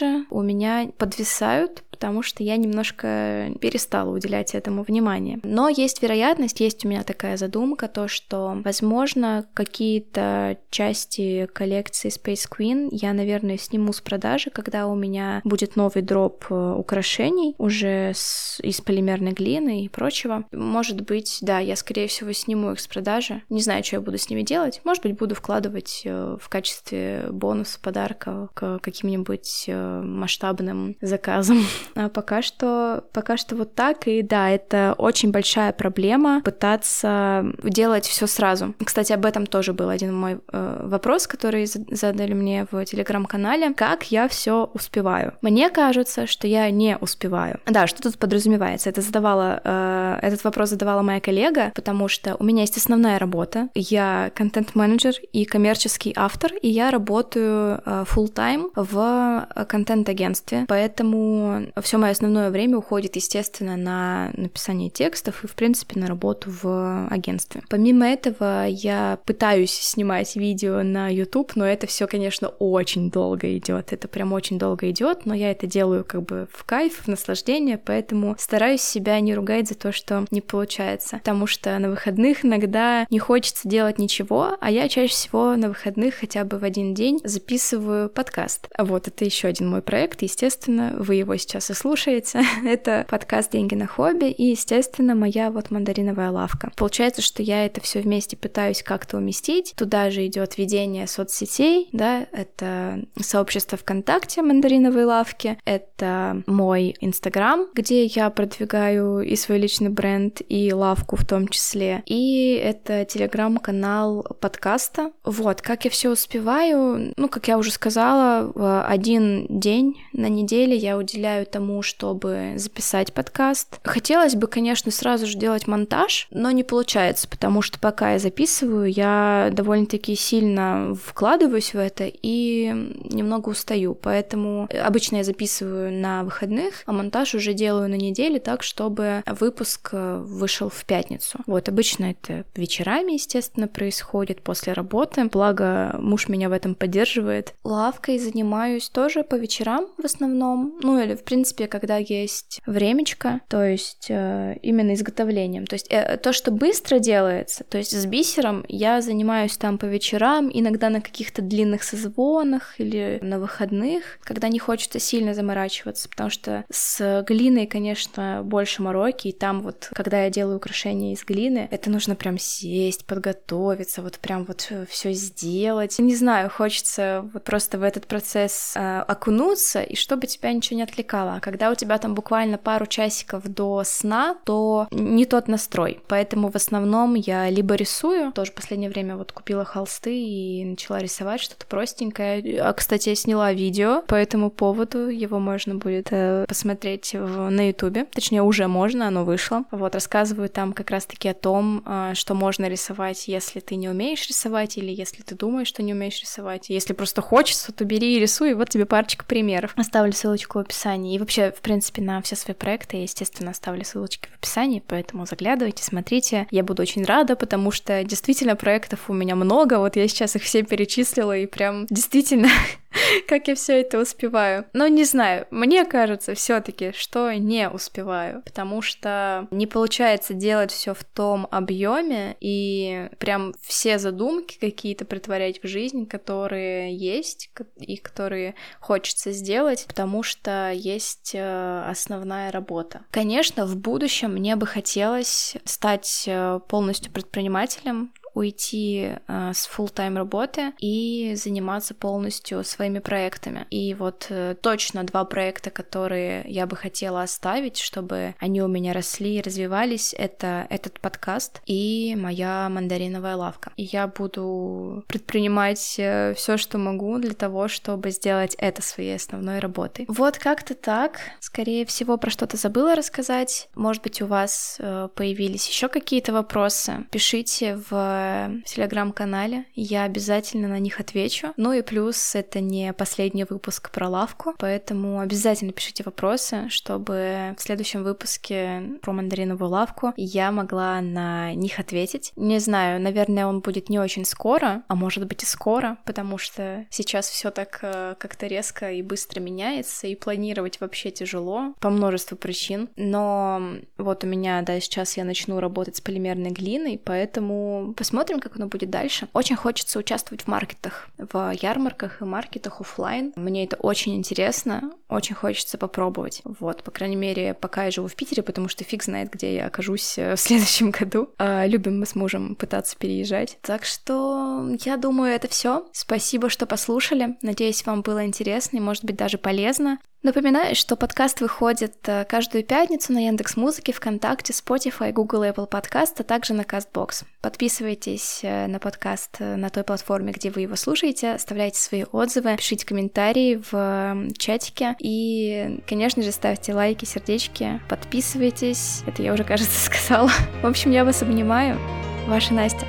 продажи 0.00 0.26
у 0.30 0.42
меня 0.42 0.90
подвисают, 0.98 1.82
потому 2.00 2.22
что 2.22 2.42
я 2.42 2.56
немножко 2.56 3.52
перестала 3.60 4.10
уделять 4.10 4.54
этому 4.54 4.84
внимание. 4.84 5.38
Но 5.42 5.68
есть 5.68 6.02
вероятность, 6.02 6.58
есть 6.60 6.86
у 6.86 6.88
меня 6.88 7.02
такая 7.02 7.36
задумка, 7.36 7.88
то, 7.88 8.08
что, 8.08 8.58
возможно, 8.64 9.46
какие-то 9.52 10.56
части 10.70 11.46
коллекции 11.52 12.08
Space 12.08 12.48
Queen 12.50 12.88
я, 12.90 13.12
наверное, 13.12 13.58
сниму 13.58 13.92
с 13.92 14.00
продажи, 14.00 14.48
когда 14.48 14.86
у 14.86 14.94
меня 14.94 15.42
будет 15.44 15.76
новый 15.76 16.00
дроп 16.00 16.46
э, 16.48 16.74
украшений 16.78 17.54
уже 17.58 18.12
с, 18.14 18.58
из 18.62 18.80
полимерной 18.80 19.32
глины 19.32 19.84
и 19.84 19.90
прочего. 19.90 20.46
Может 20.52 21.02
быть, 21.02 21.40
да, 21.42 21.58
я, 21.58 21.76
скорее 21.76 22.08
всего, 22.08 22.32
сниму 22.32 22.72
их 22.72 22.80
с 22.80 22.86
продажи. 22.86 23.42
Не 23.50 23.60
знаю, 23.60 23.84
что 23.84 23.96
я 23.96 24.00
буду 24.00 24.16
с 24.16 24.30
ними 24.30 24.40
делать. 24.40 24.80
Может 24.84 25.02
быть, 25.02 25.18
буду 25.18 25.34
вкладывать 25.34 26.00
э, 26.06 26.38
в 26.40 26.48
качестве 26.48 27.26
бонуса, 27.30 27.78
подарка 27.78 28.48
к 28.54 28.78
каким-нибудь 28.78 29.64
э, 29.66 30.00
масштабным 30.02 30.96
заказам. 31.02 31.62
А 31.94 32.08
пока 32.08 32.42
что, 32.42 33.04
пока 33.12 33.36
что 33.36 33.56
вот 33.56 33.74
так, 33.74 34.06
и 34.06 34.22
да, 34.22 34.50
это 34.50 34.94
очень 34.98 35.30
большая 35.30 35.72
проблема 35.72 36.42
пытаться 36.42 37.44
делать 37.62 38.06
все 38.06 38.26
сразу. 38.26 38.74
Кстати, 38.84 39.12
об 39.12 39.24
этом 39.24 39.46
тоже 39.46 39.72
был 39.72 39.88
один 39.88 40.14
мой 40.14 40.38
э, 40.52 40.80
вопрос, 40.84 41.26
который 41.26 41.66
задали 41.66 42.32
мне 42.32 42.66
в 42.70 42.84
телеграм-канале. 42.84 43.72
Как 43.74 44.10
я 44.10 44.28
все 44.28 44.70
успеваю? 44.74 45.34
Мне 45.42 45.70
кажется, 45.70 46.26
что 46.26 46.46
я 46.46 46.70
не 46.70 46.96
успеваю. 47.00 47.60
Да, 47.66 47.86
что 47.86 48.02
тут 48.02 48.18
подразумевается? 48.18 48.90
Это 48.90 49.00
задавала, 49.00 49.60
э, 49.64 50.18
этот 50.22 50.44
вопрос 50.44 50.70
задавала 50.70 51.02
моя 51.02 51.20
коллега, 51.20 51.72
потому 51.74 52.08
что 52.08 52.36
у 52.38 52.44
меня 52.44 52.62
есть 52.62 52.76
основная 52.76 53.18
работа. 53.18 53.68
Я 53.74 54.30
контент-менеджер 54.34 55.14
и 55.32 55.44
коммерческий 55.44 56.12
автор, 56.16 56.52
и 56.62 56.68
я 56.68 56.90
работаю 56.90 57.80
э, 57.84 58.04
full-time 58.08 58.70
в 58.74 59.48
контент-агентстве, 59.68 60.64
поэтому 60.68 61.66
все 61.82 61.98
мое 61.98 62.10
основное 62.10 62.50
время 62.50 62.78
уходит, 62.78 63.16
естественно, 63.16 63.76
на 63.76 64.30
написание 64.34 64.90
текстов 64.90 65.44
и, 65.44 65.46
в 65.46 65.54
принципе, 65.54 65.98
на 66.00 66.06
работу 66.06 66.50
в 66.50 67.08
агентстве. 67.10 67.62
Помимо 67.68 68.06
этого, 68.06 68.66
я 68.66 69.18
пытаюсь 69.24 69.72
снимать 69.72 70.36
видео 70.36 70.82
на 70.82 71.08
YouTube, 71.08 71.52
но 71.56 71.66
это 71.66 71.86
все, 71.86 72.06
конечно, 72.06 72.48
очень 72.48 73.10
долго 73.10 73.56
идет. 73.56 73.92
Это 73.92 74.08
прям 74.08 74.32
очень 74.32 74.58
долго 74.58 74.90
идет, 74.90 75.26
но 75.26 75.34
я 75.34 75.50
это 75.50 75.66
делаю 75.66 76.04
как 76.04 76.22
бы 76.22 76.48
в 76.52 76.64
кайф, 76.64 77.02
в 77.04 77.08
наслаждение, 77.08 77.78
поэтому 77.78 78.36
стараюсь 78.38 78.82
себя 78.82 79.18
не 79.20 79.34
ругать 79.34 79.68
за 79.68 79.74
то, 79.74 79.92
что 79.92 80.26
не 80.30 80.40
получается. 80.40 81.18
Потому 81.18 81.46
что 81.46 81.78
на 81.78 81.90
выходных 81.90 82.44
иногда 82.44 83.06
не 83.10 83.18
хочется 83.18 83.68
делать 83.68 83.98
ничего, 83.98 84.56
а 84.60 84.70
я 84.70 84.88
чаще 84.88 85.12
всего 85.12 85.56
на 85.56 85.68
выходных 85.68 86.14
хотя 86.14 86.44
бы 86.44 86.58
в 86.58 86.64
один 86.64 86.94
день 86.94 87.20
записываю 87.24 88.08
подкаст. 88.08 88.68
Вот, 88.78 89.08
это 89.08 89.24
еще 89.24 89.48
один 89.48 89.70
мой 89.70 89.82
проект, 89.82 90.22
естественно, 90.22 90.94
вы 90.98 91.16
его 91.16 91.36
сейчас 91.36 91.69
и 91.70 91.74
слушаете. 91.74 92.42
это 92.64 93.06
подкаст 93.08 93.52
«Деньги 93.52 93.74
на 93.74 93.86
хобби» 93.86 94.30
и, 94.30 94.46
естественно, 94.46 95.14
моя 95.14 95.50
вот 95.50 95.70
мандариновая 95.70 96.30
лавка. 96.30 96.70
Получается, 96.76 97.22
что 97.22 97.42
я 97.42 97.64
это 97.64 97.80
все 97.80 98.00
вместе 98.00 98.36
пытаюсь 98.36 98.82
как-то 98.82 99.16
уместить. 99.16 99.74
Туда 99.76 100.10
же 100.10 100.26
идет 100.26 100.58
ведение 100.58 101.06
соцсетей, 101.06 101.88
да, 101.92 102.26
это 102.32 103.04
сообщество 103.20 103.78
ВКонтакте 103.78 104.42
мандариновой 104.42 105.04
лавки, 105.04 105.58
это 105.64 106.42
мой 106.46 106.96
Инстаграм, 107.00 107.66
где 107.74 108.04
я 108.04 108.30
продвигаю 108.30 109.20
и 109.20 109.36
свой 109.36 109.58
личный 109.58 109.90
бренд, 109.90 110.42
и 110.48 110.72
лавку 110.72 111.16
в 111.16 111.24
том 111.24 111.48
числе, 111.48 112.02
и 112.06 112.60
это 112.62 113.04
телеграм-канал 113.04 114.26
подкаста. 114.40 115.12
Вот, 115.24 115.62
как 115.62 115.84
я 115.84 115.90
все 115.90 116.10
успеваю, 116.10 117.12
ну, 117.16 117.28
как 117.28 117.48
я 117.48 117.58
уже 117.58 117.70
сказала, 117.70 118.84
один 118.86 119.46
день 119.48 120.00
на 120.12 120.28
неделе 120.28 120.76
я 120.76 120.98
уделяю 120.98 121.46
тому, 121.50 121.82
чтобы 121.82 122.54
записать 122.56 123.12
подкаст. 123.12 123.80
Хотелось 123.82 124.34
бы, 124.34 124.46
конечно, 124.46 124.90
сразу 124.90 125.26
же 125.26 125.36
делать 125.36 125.66
монтаж, 125.66 126.28
но 126.30 126.50
не 126.50 126.64
получается, 126.64 127.28
потому 127.28 127.62
что 127.62 127.78
пока 127.78 128.12
я 128.12 128.18
записываю, 128.18 128.90
я 128.90 129.50
довольно-таки 129.52 130.14
сильно 130.14 130.94
вкладываюсь 131.02 131.74
в 131.74 131.78
это 131.78 132.04
и 132.10 132.72
немного 133.04 133.50
устаю. 133.50 133.94
Поэтому 133.94 134.68
обычно 134.82 135.16
я 135.16 135.24
записываю 135.24 135.92
на 135.92 136.24
выходных, 136.24 136.82
а 136.86 136.92
монтаж 136.92 137.34
уже 137.34 137.52
делаю 137.52 137.88
на 137.88 137.94
неделе 137.94 138.38
так, 138.40 138.62
чтобы 138.62 139.22
выпуск 139.26 139.90
э, 139.92 140.18
вышел 140.18 140.68
в 140.68 140.84
пятницу. 140.84 141.38
Вот, 141.46 141.68
обычно 141.68 142.06
это 142.06 142.44
вечерами, 142.54 143.12
естественно, 143.12 143.68
происходит 143.68 144.42
после 144.42 144.72
работы. 144.72 145.24
Благо, 145.24 145.96
муж 145.98 146.28
меня 146.28 146.48
в 146.48 146.52
этом 146.52 146.74
поддерживает. 146.74 147.54
Лавкой 147.64 148.18
занимаюсь 148.18 148.88
тоже 148.88 149.22
по 149.22 149.34
вечерам 149.34 149.86
в 149.98 150.04
основном. 150.04 150.78
Ну 150.82 151.00
или, 151.00 151.14
в 151.14 151.24
принципе, 151.24 151.39
принципе, 151.40 151.68
когда 151.68 151.96
есть 151.96 152.60
времечко, 152.66 153.40
то 153.48 153.64
есть 153.64 154.08
э, 154.10 154.56
именно 154.60 154.92
изготовлением. 154.92 155.66
То 155.66 155.74
есть 155.74 155.86
э, 155.88 156.18
то, 156.18 156.34
что 156.34 156.50
быстро 156.50 156.98
делается, 156.98 157.64
то 157.64 157.78
есть 157.78 157.92
с 157.92 158.04
бисером 158.04 158.66
я 158.68 159.00
занимаюсь 159.00 159.56
там 159.56 159.78
по 159.78 159.86
вечерам, 159.86 160.50
иногда 160.52 160.90
на 160.90 161.00
каких-то 161.00 161.40
длинных 161.40 161.82
созвонах 161.82 162.78
или 162.78 163.18
на 163.22 163.38
выходных, 163.38 164.18
когда 164.22 164.48
не 164.48 164.58
хочется 164.58 165.00
сильно 165.00 165.32
заморачиваться, 165.32 166.10
потому 166.10 166.28
что 166.28 166.66
с 166.70 167.24
глиной, 167.26 167.66
конечно, 167.66 168.42
больше 168.44 168.82
мороки, 168.82 169.28
и 169.28 169.32
там 169.32 169.62
вот, 169.62 169.88
когда 169.94 170.24
я 170.24 170.30
делаю 170.30 170.58
украшения 170.58 171.14
из 171.14 171.24
глины, 171.24 171.68
это 171.70 171.88
нужно 171.88 172.16
прям 172.16 172.36
сесть, 172.36 173.06
подготовиться, 173.06 174.02
вот 174.02 174.18
прям 174.18 174.44
вот 174.44 174.70
все 174.90 175.12
сделать. 175.14 175.98
Не 175.98 176.14
знаю, 176.14 176.50
хочется 176.50 177.26
вот 177.32 177.44
просто 177.44 177.78
в 177.78 177.82
этот 177.82 178.06
процесс 178.06 178.74
э, 178.76 179.00
окунуться, 179.00 179.80
и 179.80 179.96
чтобы 179.96 180.26
тебя 180.26 180.52
ничего 180.52 180.76
не 180.76 180.82
отвлекало. 180.82 181.29
А 181.36 181.40
когда 181.40 181.70
у 181.70 181.74
тебя 181.74 181.98
там 181.98 182.14
буквально 182.14 182.58
пару 182.58 182.86
часиков 182.86 183.44
до 183.44 183.82
сна, 183.84 184.36
то 184.44 184.88
не 184.90 185.26
тот 185.26 185.48
настрой. 185.48 186.00
Поэтому 186.08 186.50
в 186.50 186.56
основном 186.56 187.14
я 187.14 187.48
либо 187.50 187.74
рисую, 187.74 188.32
тоже 188.32 188.52
в 188.52 188.54
последнее 188.54 188.90
время 188.90 189.16
вот 189.16 189.32
купила 189.32 189.64
холсты 189.64 190.14
и 190.14 190.64
начала 190.64 190.98
рисовать 190.98 191.40
что-то 191.40 191.66
простенькое. 191.66 192.62
А, 192.62 192.72
кстати, 192.72 193.10
я 193.10 193.14
сняла 193.14 193.52
видео 193.52 194.02
по 194.02 194.14
этому 194.14 194.50
поводу, 194.50 195.08
его 195.08 195.38
можно 195.38 195.74
будет 195.74 196.08
э, 196.10 196.44
посмотреть 196.48 197.14
в, 197.14 197.50
на 197.50 197.68
ютубе, 197.68 198.04
точнее 198.04 198.42
уже 198.42 198.66
можно, 198.66 199.08
оно 199.08 199.24
вышло. 199.24 199.64
Вот, 199.70 199.94
рассказываю 199.94 200.48
там 200.48 200.72
как 200.72 200.90
раз-таки 200.90 201.28
о 201.28 201.34
том, 201.34 201.82
э, 201.86 202.12
что 202.14 202.34
можно 202.34 202.68
рисовать, 202.68 203.28
если 203.28 203.60
ты 203.60 203.76
не 203.76 203.88
умеешь 203.88 204.28
рисовать, 204.28 204.76
или 204.76 204.90
если 204.90 205.22
ты 205.22 205.34
думаешь, 205.34 205.68
что 205.68 205.82
не 205.82 205.92
умеешь 205.94 206.20
рисовать. 206.20 206.68
Если 206.68 206.92
просто 206.92 207.22
хочется, 207.22 207.72
то 207.72 207.84
бери 207.84 208.16
и 208.16 208.20
рисуй, 208.20 208.50
и 208.50 208.54
вот 208.54 208.68
тебе 208.68 208.86
парочка 208.86 209.24
примеров. 209.24 209.72
Оставлю 209.76 210.12
ссылочку 210.12 210.58
в 210.58 210.62
описании. 210.62 211.14
И 211.14 211.18
вообще, 211.20 211.52
в 211.52 211.60
принципе, 211.60 212.02
на 212.02 212.20
все 212.22 212.36
свои 212.36 212.54
проекты 212.54 212.96
я, 212.96 213.02
естественно, 213.04 213.52
оставлю 213.52 213.84
ссылочки 213.84 214.28
в 214.28 214.34
описании, 214.38 214.82
поэтому 214.86 215.26
заглядывайте, 215.26 215.82
смотрите. 215.82 216.46
Я 216.50 216.64
буду 216.64 216.82
очень 216.82 217.04
рада, 217.04 217.36
потому 217.36 217.70
что 217.70 218.02
действительно 218.04 218.56
проектов 218.56 219.08
у 219.08 219.12
меня 219.12 219.36
много. 219.36 219.78
Вот 219.78 219.96
я 219.96 220.08
сейчас 220.08 220.36
их 220.36 220.42
все 220.42 220.62
перечислила, 220.62 221.36
и 221.36 221.46
прям 221.46 221.86
действительно 221.86 222.48
как 223.28 223.48
я 223.48 223.54
все 223.54 223.80
это 223.80 224.00
успеваю. 224.00 224.66
Но 224.72 224.86
не 224.88 225.04
знаю, 225.04 225.46
мне 225.50 225.84
кажется 225.84 226.34
все-таки, 226.34 226.92
что 226.92 227.32
не 227.32 227.68
успеваю, 227.68 228.42
потому 228.42 228.82
что 228.82 229.48
не 229.50 229.66
получается 229.66 230.34
делать 230.34 230.72
все 230.72 230.94
в 230.94 231.04
том 231.04 231.46
объеме 231.50 232.36
и 232.40 233.08
прям 233.18 233.54
все 233.62 233.98
задумки 233.98 234.58
какие-то 234.58 235.04
притворять 235.04 235.62
в 235.62 235.66
жизнь, 235.66 236.06
которые 236.06 236.96
есть 236.96 237.50
и 237.78 237.96
которые 237.96 238.54
хочется 238.80 239.32
сделать, 239.32 239.84
потому 239.86 240.22
что 240.22 240.70
есть 240.72 241.32
э, 241.34 241.84
основная 241.86 242.50
работа. 242.50 243.02
Конечно, 243.10 243.66
в 243.66 243.76
будущем 243.76 244.32
мне 244.32 244.56
бы 244.56 244.66
хотелось 244.66 245.56
стать 245.64 246.24
э, 246.26 246.60
полностью 246.68 247.12
предпринимателем, 247.12 248.12
уйти 248.34 249.12
э, 249.26 249.52
с 249.54 249.68
full 249.68 249.90
тайм 249.90 250.16
работы 250.16 250.72
и 250.78 251.34
заниматься 251.36 251.94
полностью 251.94 252.64
своими 252.64 252.98
проектами. 252.98 253.66
И 253.70 253.94
вот 253.94 254.26
э, 254.30 254.54
точно 254.60 255.04
два 255.04 255.24
проекта, 255.24 255.70
которые 255.70 256.44
я 256.46 256.66
бы 256.66 256.76
хотела 256.76 257.22
оставить, 257.22 257.78
чтобы 257.78 258.34
они 258.38 258.62
у 258.62 258.68
меня 258.68 258.92
росли 258.92 259.36
и 259.36 259.42
развивались, 259.42 260.14
это 260.16 260.66
этот 260.70 261.00
подкаст 261.00 261.60
и 261.66 262.16
моя 262.18 262.68
мандариновая 262.68 263.36
лавка. 263.36 263.72
И 263.76 263.84
я 263.84 264.06
буду 264.06 265.04
предпринимать 265.08 265.96
э, 265.98 266.34
все, 266.34 266.56
что 266.56 266.78
могу 266.78 267.18
для 267.18 267.34
того, 267.34 267.68
чтобы 267.68 268.10
сделать 268.10 268.54
это 268.58 268.82
своей 268.82 269.16
основной 269.16 269.58
работой. 269.58 270.04
Вот 270.08 270.38
как-то 270.38 270.74
так. 270.74 271.20
Скорее 271.40 271.84
всего, 271.86 272.16
про 272.16 272.30
что-то 272.30 272.56
забыла 272.56 272.94
рассказать. 272.94 273.68
Может 273.74 274.02
быть, 274.02 274.22
у 274.22 274.26
вас 274.26 274.76
э, 274.78 275.08
появились 275.14 275.68
еще 275.68 275.88
какие-то 275.88 276.32
вопросы. 276.32 277.06
Пишите 277.10 277.76
в 277.90 278.19
в 278.64 278.64
телеграм-канале. 278.64 279.64
Я 279.74 280.04
обязательно 280.04 280.68
на 280.68 280.78
них 280.78 281.00
отвечу. 281.00 281.52
Ну 281.56 281.72
и 281.72 281.82
плюс 281.82 282.34
это 282.34 282.60
не 282.60 282.92
последний 282.92 283.44
выпуск 283.44 283.90
про 283.90 284.08
лавку, 284.08 284.54
поэтому 284.58 285.20
обязательно 285.20 285.72
пишите 285.72 286.02
вопросы, 286.04 286.68
чтобы 286.68 287.54
в 287.56 287.62
следующем 287.62 288.02
выпуске 288.02 288.82
про 289.02 289.12
мандариновую 289.12 289.70
лавку 289.70 290.12
я 290.16 290.52
могла 290.52 291.00
на 291.00 291.54
них 291.54 291.78
ответить. 291.78 292.32
Не 292.36 292.58
знаю, 292.58 293.00
наверное, 293.00 293.46
он 293.46 293.60
будет 293.60 293.88
не 293.88 293.98
очень 293.98 294.24
скоро, 294.24 294.82
а 294.88 294.94
может 294.94 295.26
быть 295.26 295.42
и 295.42 295.46
скоро, 295.46 295.98
потому 296.04 296.38
что 296.38 296.86
сейчас 296.90 297.28
все 297.28 297.50
так 297.50 297.78
э, 297.82 298.14
как-то 298.18 298.46
резко 298.46 298.92
и 298.92 299.02
быстро 299.02 299.40
меняется, 299.40 300.06
и 300.06 300.14
планировать 300.14 300.80
вообще 300.80 301.10
тяжело 301.10 301.74
по 301.80 301.90
множеству 301.90 302.36
причин. 302.36 302.88
Но 302.96 303.62
вот 303.98 304.24
у 304.24 304.26
меня, 304.26 304.62
да, 304.62 304.78
сейчас 304.80 305.16
я 305.16 305.24
начну 305.24 305.60
работать 305.60 305.96
с 305.96 306.00
полимерной 306.00 306.50
глиной, 306.50 307.00
поэтому 307.02 307.94
посмотрим, 307.96 308.09
как 308.40 308.56
оно 308.56 308.66
будет 308.66 308.90
дальше. 308.90 309.28
Очень 309.32 309.56
хочется 309.56 309.98
участвовать 309.98 310.42
в 310.42 310.48
маркетах, 310.48 311.08
в 311.18 311.52
ярмарках 311.60 312.22
и 312.22 312.24
маркетах 312.24 312.80
офлайн. 312.80 313.32
Мне 313.36 313.64
это 313.64 313.76
очень 313.76 314.16
интересно, 314.16 314.92
очень 315.08 315.34
хочется 315.34 315.78
попробовать. 315.78 316.42
Вот, 316.44 316.82
по 316.82 316.90
крайней 316.90 317.16
мере, 317.16 317.54
пока 317.54 317.84
я 317.84 317.90
живу 317.90 318.08
в 318.08 318.14
Питере, 318.14 318.42
потому 318.42 318.68
что 318.68 318.84
фиг 318.84 319.02
знает, 319.02 319.30
где 319.32 319.54
я 319.54 319.66
окажусь 319.66 320.18
э, 320.18 320.36
в 320.36 320.40
следующем 320.40 320.90
году. 320.90 321.30
А, 321.38 321.66
любим 321.66 322.00
мы 322.00 322.06
с 322.06 322.14
мужем 322.14 322.54
пытаться 322.54 322.96
переезжать. 322.96 323.58
Так 323.62 323.84
что 323.84 324.68
я 324.84 324.96
думаю, 324.96 325.32
это 325.32 325.48
все. 325.48 325.86
Спасибо, 325.92 326.48
что 326.48 326.66
послушали. 326.66 327.36
Надеюсь, 327.42 327.84
вам 327.86 328.02
было 328.02 328.24
интересно 328.24 328.76
и, 328.76 328.80
может 328.80 329.04
быть, 329.04 329.16
даже 329.16 329.38
полезно. 329.38 329.98
Напоминаю, 330.22 330.74
что 330.74 330.96
подкаст 330.96 331.40
выходит 331.40 331.96
э, 332.06 332.26
каждую 332.26 332.62
пятницу 332.62 333.10
на 333.14 333.24
Яндекс 333.24 333.56
Музыке, 333.56 333.94
ВКонтакте, 333.94 334.52
Spotify, 334.52 335.12
Google 335.12 335.44
Apple 335.44 335.66
Podcast, 335.66 336.16
а 336.18 336.24
также 336.24 336.52
на 336.52 336.60
CastBox. 336.60 337.24
Подписывайтесь 337.40 338.40
э, 338.42 338.66
на 338.66 338.78
подкаст 338.78 339.36
э, 339.38 339.56
на 339.56 339.70
той 339.70 339.82
платформе, 339.82 340.32
где 340.32 340.50
вы 340.50 340.60
его 340.60 340.76
слушаете, 340.76 341.32
оставляйте 341.32 341.80
свои 341.80 342.04
отзывы, 342.04 342.54
пишите 342.58 342.84
комментарии 342.84 343.62
в 343.70 344.34
чатике 344.36 344.94
и, 344.98 345.80
конечно 345.88 346.22
же, 346.22 346.32
ставьте 346.32 346.74
лайки, 346.74 347.06
сердечки, 347.06 347.80
подписывайтесь. 347.88 349.02
Это 349.06 349.22
я 349.22 349.32
уже, 349.32 349.44
кажется, 349.44 349.80
сказала. 349.86 350.30
В 350.60 350.66
общем, 350.66 350.90
я 350.90 351.06
вас 351.06 351.22
обнимаю. 351.22 351.78
Ваша 352.26 352.52
Настя. 352.52 352.84